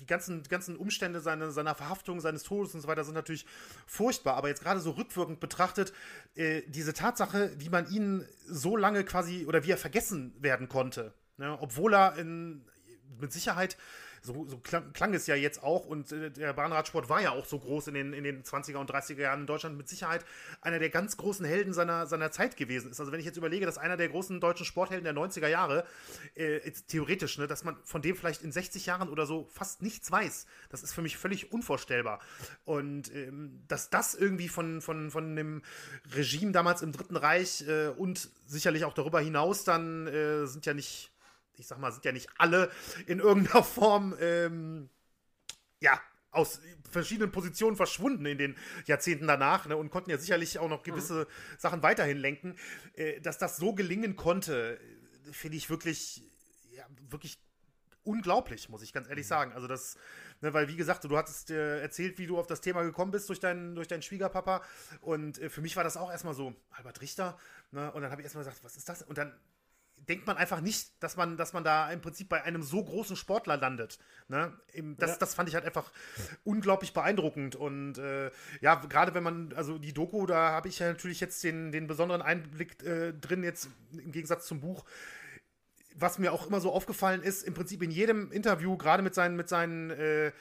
[0.01, 3.47] die ganzen, ganzen Umstände seiner, seiner Verhaftung, seines Todes und so weiter sind natürlich
[3.86, 5.93] furchtbar, aber jetzt gerade so rückwirkend betrachtet,
[6.35, 11.12] äh, diese Tatsache, wie man ihn so lange quasi oder wie er vergessen werden konnte,
[11.36, 12.65] ne, obwohl er in,
[13.19, 13.77] mit Sicherheit
[14.23, 17.47] so, so klang, klang, es ja jetzt auch und äh, der Bahnradsport war ja auch
[17.47, 20.24] so groß in den, in den 20er und 30er Jahren in Deutschland mit Sicherheit
[20.61, 23.01] einer der ganz großen Helden seiner, seiner Zeit gewesen ist.
[23.01, 25.85] Also wenn ich jetzt überlege, dass einer der großen deutschen Sporthelden der 90er Jahre,
[26.35, 26.59] äh,
[26.89, 30.47] theoretisch, ne, dass man von dem vielleicht in 60 Jahren oder so fast nichts weiß,
[30.69, 32.20] das ist für mich völlig unvorstellbar.
[32.65, 35.62] Und ähm, dass das irgendwie von, von, von dem
[36.15, 40.74] Regime damals im Dritten Reich äh, und sicherlich auch darüber hinaus dann äh, sind ja
[40.74, 41.12] nicht
[41.59, 42.70] ich sag mal, sind ja nicht alle
[43.06, 44.89] in irgendeiner Form, ähm,
[45.80, 46.60] ja, aus
[46.90, 48.56] verschiedenen Positionen verschwunden in den
[48.86, 51.59] Jahrzehnten danach ne, und konnten ja sicherlich auch noch gewisse mhm.
[51.59, 52.56] Sachen weiterhin lenken.
[52.94, 54.78] Äh, dass das so gelingen konnte,
[55.32, 56.22] finde ich wirklich,
[56.70, 57.39] ja, wirklich
[58.05, 59.28] unglaublich, muss ich ganz ehrlich mhm.
[59.28, 59.52] sagen.
[59.52, 59.97] Also das,
[60.40, 63.28] ne, weil wie gesagt, du hattest äh, erzählt, wie du auf das Thema gekommen bist
[63.28, 64.62] durch deinen, durch deinen Schwiegerpapa
[65.01, 67.39] und äh, für mich war das auch erstmal so, Albert Richter,
[67.70, 69.02] ne, und dann habe ich erstmal gesagt, was ist das?
[69.02, 69.35] Und dann
[70.09, 73.16] denkt man einfach nicht, dass man, dass man da im Prinzip bei einem so großen
[73.16, 73.99] Sportler landet.
[74.29, 74.53] Ne?
[74.99, 75.16] Das, ja.
[75.19, 75.91] das fand ich halt einfach
[76.45, 77.57] unglaublich beeindruckend.
[77.57, 78.31] Und äh,
[78.61, 81.87] ja, gerade wenn man, also die Doku, da habe ich ja natürlich jetzt den, den
[81.87, 84.85] besonderen Einblick äh, drin, jetzt im Gegensatz zum Buch.
[85.95, 89.35] Was mir auch immer so aufgefallen ist, im Prinzip in jedem Interview, gerade mit seinen,
[89.35, 90.33] mit seinen äh,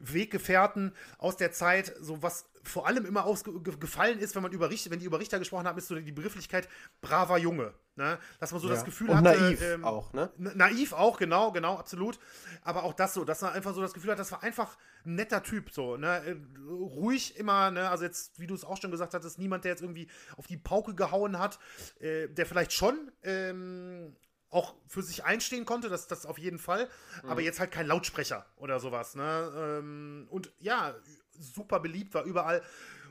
[0.00, 4.90] Weggefährten aus der Zeit, so was vor allem immer aufgefallen ist, wenn man über Richter,
[4.90, 6.68] wenn die über Richter gesprochen haben, ist so die Begrifflichkeit
[7.00, 7.74] braver Junge.
[7.96, 8.18] Ne?
[8.40, 8.74] Dass man so ja.
[8.74, 9.40] das Gefühl Und hatte.
[9.40, 10.30] Naiv ähm, auch, ne?
[10.36, 12.18] Naiv auch, genau, genau, absolut.
[12.62, 14.76] Aber auch das so, dass man einfach so das Gefühl hat, das war einfach
[15.06, 16.22] ein netter Typ, so, ne?
[16.26, 16.36] Äh,
[16.68, 17.88] ruhig immer, ne?
[17.88, 20.56] Also jetzt, wie du es auch schon gesagt hattest, niemand, der jetzt irgendwie auf die
[20.56, 21.60] Pauke gehauen hat,
[22.00, 24.16] äh, der vielleicht schon ähm,
[24.50, 26.88] auch für sich einstehen konnte, das, das auf jeden Fall,
[27.22, 27.28] mhm.
[27.28, 29.52] aber jetzt halt kein Lautsprecher oder sowas, ne?
[29.56, 30.94] Ähm, und ja,
[31.38, 32.62] super beliebt, war überall.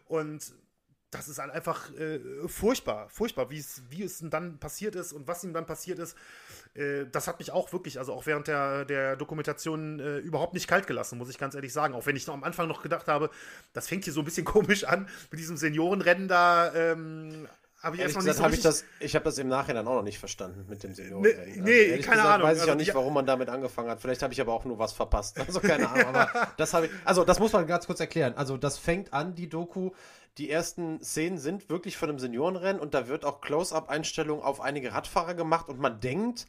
[0.08, 0.54] Und
[1.14, 5.28] das ist halt einfach äh, furchtbar, furchtbar, wie es, wie es dann passiert ist und
[5.28, 6.18] was ihm dann passiert ist.
[6.74, 10.68] Äh, das hat mich auch wirklich, also auch während der, der Dokumentation äh, überhaupt nicht
[10.68, 11.94] kalt gelassen, muss ich ganz ehrlich sagen.
[11.94, 13.30] Auch wenn ich noch am Anfang noch gedacht habe,
[13.74, 16.74] das fängt hier so ein bisschen komisch an mit diesem Seniorenrennen da.
[16.74, 17.48] Ähm,
[17.84, 19.96] habe ich erst noch nicht so hab ich das, ich habe das im Nachhinein auch
[19.96, 21.22] noch nicht verstanden mit dem Senioren.
[21.22, 22.48] Nee, also, nee keine gesagt, Ahnung.
[22.48, 22.96] Weiß ich also, auch nicht, ja.
[22.96, 24.00] warum man damit angefangen hat.
[24.02, 25.38] Vielleicht habe ich aber auch nur was verpasst.
[25.40, 26.16] Also keine Ahnung.
[26.16, 26.92] aber das habe ich.
[27.04, 28.34] Also das muss man ganz kurz erklären.
[28.38, 29.92] Also das fängt an, die Doku.
[30.38, 34.94] Die ersten Szenen sind wirklich von einem Seniorenrennen und da wird auch Close-up-Einstellung auf einige
[34.94, 36.48] Radfahrer gemacht und man denkt,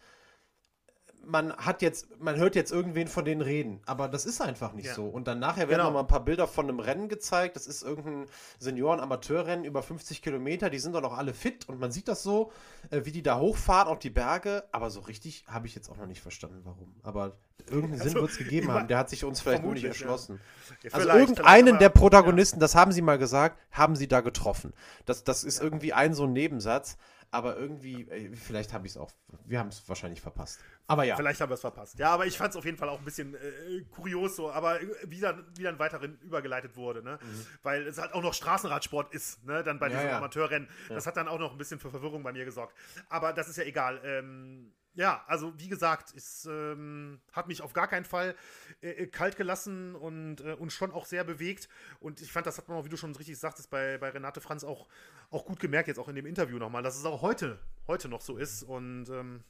[1.27, 4.87] man hat jetzt, man hört jetzt irgendwen von denen reden, aber das ist einfach nicht
[4.87, 4.95] ja.
[4.95, 5.07] so.
[5.07, 5.85] Und dann nachher werden genau.
[5.85, 7.57] noch mal ein paar Bilder von einem Rennen gezeigt.
[7.57, 8.27] Das ist irgendein
[8.59, 10.71] Senioren-Amateurrennen über 50 Kilometer.
[10.71, 12.53] Die sind doch noch alle fit und man sieht das so,
[12.91, 14.65] äh, wie die da hochfahren auf die Berge.
[14.73, 16.95] Aber so richtig habe ich jetzt auch noch nicht verstanden, warum.
[17.03, 17.37] Aber
[17.69, 18.89] irgendeinen also, Sinn wird es gegeben haben.
[18.89, 20.41] Der hat sich uns vielleicht nur nicht erschlossen.
[20.83, 20.91] Ja.
[20.91, 24.73] Ja, also irgendeinen der Protagonisten, das haben sie mal gesagt, haben sie da getroffen.
[25.07, 26.97] Das, das ist irgendwie ein so ein Nebensatz
[27.35, 29.11] aber irgendwie, vielleicht habe ich es auch,
[29.45, 30.61] wir haben es wahrscheinlich verpasst.
[30.87, 31.17] Aber ja.
[31.17, 31.99] Vielleicht haben wir es verpasst.
[31.99, 34.79] Ja, aber ich fand es auf jeden Fall auch ein bisschen äh, kurios so, aber
[35.07, 37.19] wie dann, wie dann weiterhin übergeleitet wurde, ne?
[37.21, 37.47] Mhm.
[37.63, 39.65] Weil es halt auch noch Straßenradsport ist, ne?
[39.65, 40.19] Dann bei ja, diesem ja.
[40.19, 40.69] Amateurrennen.
[40.89, 42.77] Das hat dann auch noch ein bisschen für Verwirrung bei mir gesorgt.
[43.09, 44.01] Aber das ist ja egal.
[44.05, 48.35] Ähm, ja, also wie gesagt, es ähm, hat mich auf gar keinen Fall
[48.81, 51.69] äh, äh, kalt gelassen und, äh, und schon auch sehr bewegt.
[52.01, 54.41] Und ich fand, das hat man auch, wie du schon richtig sagtest, bei, bei Renate
[54.41, 54.89] Franz auch,
[55.31, 57.59] auch gut gemerkt, jetzt auch in dem Interview nochmal, dass es auch heute,
[57.89, 58.63] heute noch so ist.
[58.63, 59.43] Und ähm,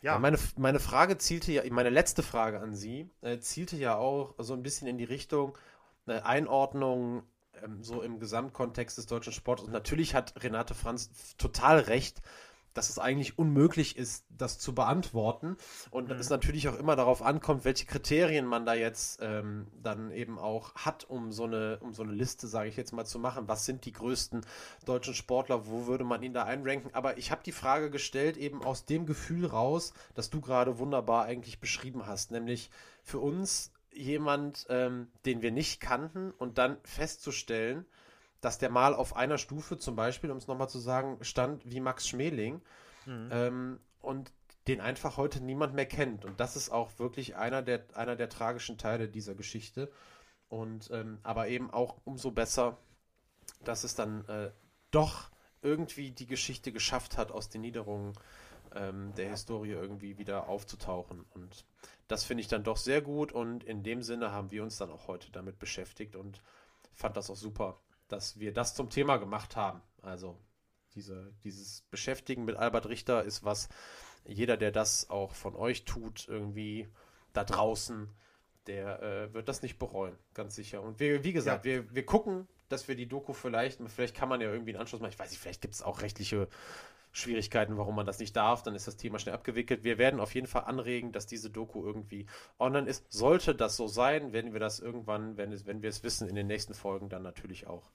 [0.00, 0.12] ja.
[0.12, 0.18] ja.
[0.20, 4.54] meine, meine Frage zielte ja, meine letzte Frage an Sie, äh, zielte ja auch so
[4.54, 5.58] ein bisschen in die Richtung
[6.06, 7.24] äh, Einordnung
[7.62, 9.62] ähm, so im Gesamtkontext des deutschen Sports.
[9.62, 12.22] Und natürlich hat Renate Franz total recht,
[12.74, 15.56] dass es eigentlich unmöglich ist, das zu beantworten.
[15.90, 16.16] Und mhm.
[16.16, 20.74] es natürlich auch immer darauf ankommt, welche Kriterien man da jetzt ähm, dann eben auch
[20.74, 23.48] hat, um so eine, um so eine Liste, sage ich jetzt mal, zu machen.
[23.48, 24.42] Was sind die größten
[24.84, 25.66] deutschen Sportler?
[25.66, 26.94] Wo würde man ihn da einranken?
[26.94, 31.24] Aber ich habe die Frage gestellt, eben aus dem Gefühl raus, das du gerade wunderbar
[31.24, 32.70] eigentlich beschrieben hast, nämlich
[33.02, 37.84] für uns jemand, ähm, den wir nicht kannten und dann festzustellen,
[38.42, 41.80] dass der mal auf einer Stufe zum Beispiel, um es nochmal zu sagen, stand wie
[41.80, 42.60] Max Schmeling
[43.06, 43.28] mhm.
[43.30, 44.32] ähm, und
[44.68, 46.24] den einfach heute niemand mehr kennt.
[46.24, 49.90] Und das ist auch wirklich einer der, einer der tragischen Teile dieser Geschichte.
[50.48, 52.78] Und ähm, aber eben auch umso besser,
[53.64, 54.50] dass es dann äh,
[54.90, 55.30] doch
[55.62, 58.12] irgendwie die Geschichte geschafft hat, aus den Niederungen
[58.74, 61.24] ähm, der Historie irgendwie wieder aufzutauchen.
[61.30, 61.64] Und
[62.08, 63.30] das finde ich dann doch sehr gut.
[63.30, 66.42] Und in dem Sinne haben wir uns dann auch heute damit beschäftigt und
[66.92, 67.80] fand das auch super,
[68.12, 69.80] dass wir das zum Thema gemacht haben.
[70.02, 70.38] Also
[70.94, 73.68] diese, dieses Beschäftigen mit Albert Richter ist was,
[74.24, 76.88] jeder, der das auch von euch tut, irgendwie
[77.32, 78.08] da draußen,
[78.66, 80.82] der äh, wird das nicht bereuen, ganz sicher.
[80.82, 81.72] Und wir, wie gesagt, ja.
[81.72, 85.00] wir, wir gucken, dass wir die Doku vielleicht, vielleicht kann man ja irgendwie einen Anschluss
[85.00, 85.12] machen.
[85.12, 86.48] Ich weiß nicht, vielleicht gibt es auch rechtliche
[87.12, 89.84] Schwierigkeiten, warum man das nicht darf, dann ist das Thema schnell abgewickelt.
[89.84, 92.26] Wir werden auf jeden Fall anregen, dass diese Doku irgendwie
[92.58, 93.04] online ist.
[93.12, 96.34] Sollte das so sein, werden wir das irgendwann, wenn, es, wenn wir es wissen, in
[96.34, 97.90] den nächsten Folgen dann natürlich auch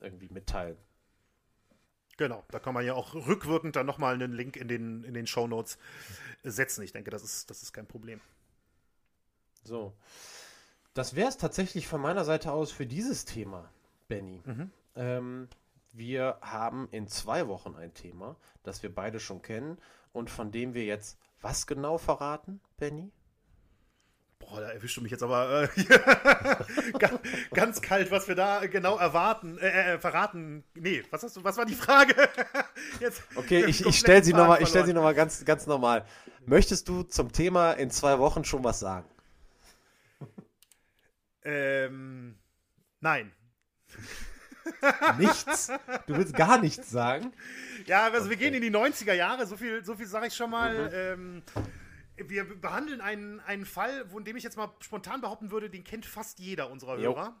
[0.00, 0.78] irgendwie mitteilen.
[2.16, 5.26] Genau, da kann man ja auch rückwirkend dann nochmal einen Link in den, in den
[5.26, 5.78] Show Notes
[6.42, 6.82] setzen.
[6.82, 8.20] Ich denke, das ist, das ist kein Problem.
[9.62, 9.94] So.
[10.94, 13.70] Das wäre es tatsächlich von meiner Seite aus für dieses Thema,
[14.08, 14.42] Benny.
[14.44, 14.70] Mhm.
[14.96, 15.48] Ähm,
[15.92, 19.78] wir haben in zwei Wochen ein Thema, das wir beide schon kennen
[20.12, 23.12] und von dem wir jetzt was genau verraten, Benny?
[24.38, 26.98] Boah, da erwischst du mich jetzt aber äh,
[27.52, 30.64] ganz, kalt, was wir da genau erwarten, äh, äh, verraten.
[30.74, 32.14] Nee, was hast du, was war die Frage?
[33.00, 36.04] jetzt, okay, ich, ich stelle sie nochmal, ich stelle sie nochmal ganz, ganz normal.
[36.46, 39.08] Möchtest du zum Thema in zwei Wochen schon was sagen?
[41.42, 42.38] Ähm,
[43.00, 43.32] nein.
[45.18, 45.70] Nichts?
[46.06, 47.32] Du willst gar nichts sagen?
[47.86, 48.30] Ja, also okay.
[48.30, 50.88] wir gehen in die 90er Jahre, so viel, so viel sage ich schon mal.
[50.88, 50.90] Mhm.
[50.92, 51.42] Ähm,
[52.28, 56.06] wir behandeln einen, einen Fall, von dem ich jetzt mal spontan behaupten würde, den kennt
[56.06, 57.36] fast jeder unserer Hörer.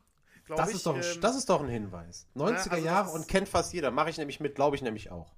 [0.46, 2.26] Das, ich, ist doch ein, ähm, das ist doch ein Hinweis.
[2.34, 3.90] 90er also Jahre und kennt fast jeder.
[3.90, 5.34] Mache ich nämlich mit, glaube ich nämlich auch.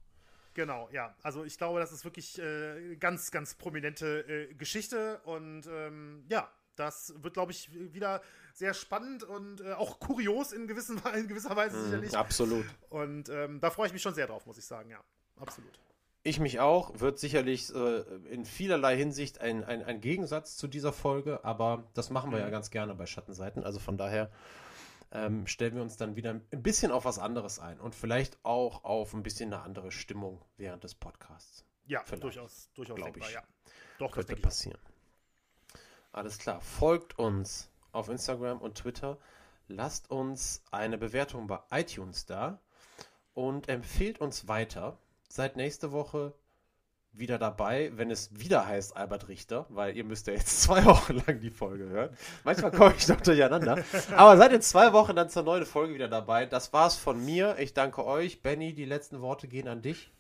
[0.55, 1.15] Genau, ja.
[1.23, 6.49] Also ich glaube, das ist wirklich äh, ganz, ganz prominente äh, Geschichte und ähm, ja,
[6.81, 8.23] das wird, glaube ich, wieder
[8.55, 12.17] sehr spannend und äh, auch kurios in, gewissen, in gewisser Weise mm, sicherlich.
[12.17, 12.65] Absolut.
[12.89, 15.01] Und ähm, da freue ich mich schon sehr drauf, muss ich sagen, ja.
[15.37, 15.79] Absolut.
[16.23, 18.01] Ich mich auch, wird sicherlich äh,
[18.31, 22.45] in vielerlei Hinsicht ein, ein, ein, Gegensatz zu dieser Folge, aber das machen wir mhm.
[22.45, 23.65] ja ganz gerne bei Schattenseiten.
[23.65, 24.31] Also von daher
[25.13, 28.85] ähm, stellen wir uns dann wieder ein bisschen auf was anderes ein und vielleicht auch
[28.85, 31.65] auf ein bisschen eine andere Stimmung während des Podcasts.
[31.87, 33.35] Ja, vielleicht, durchaus, durchaus denkbar, ich.
[33.35, 33.43] ja.
[33.99, 34.79] Doch, könnte passieren.
[36.13, 39.19] Alles klar, folgt uns auf Instagram und Twitter.
[39.69, 42.61] Lasst uns eine Bewertung bei iTunes da
[43.35, 44.99] und empfehlt uns weiter
[45.31, 46.35] seid nächste Woche
[47.13, 51.23] wieder dabei, wenn es wieder heißt Albert Richter, weil ihr müsst ja jetzt zwei Wochen
[51.27, 52.17] lang die Folge hören.
[52.45, 53.83] Manchmal komme ich noch durcheinander.
[54.17, 56.47] Aber seid in zwei Wochen dann zur neuen Folge wieder dabei.
[56.47, 57.57] Das war's von mir.
[57.59, 58.43] Ich danke euch.
[58.43, 60.13] Benny, die letzten Worte gehen an dich.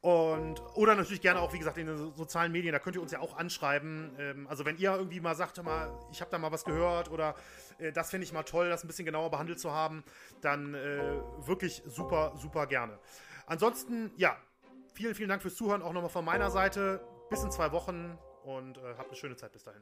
[0.06, 3.12] Und, oder natürlich gerne auch, wie gesagt, in den sozialen Medien, da könnt ihr uns
[3.12, 4.12] ja auch anschreiben.
[4.20, 7.34] Ähm, also wenn ihr irgendwie mal sagt, mal, ich habe da mal was gehört oder
[7.80, 10.04] äh, das finde ich mal toll, das ein bisschen genauer behandelt zu haben,
[10.42, 11.18] dann äh,
[11.48, 13.00] wirklich super, super gerne.
[13.48, 14.38] Ansonsten, ja,
[14.94, 17.02] vielen, vielen Dank fürs Zuhören, auch nochmal von meiner Seite.
[17.32, 19.82] Bis in zwei Wochen und äh, habt eine schöne Zeit bis dahin.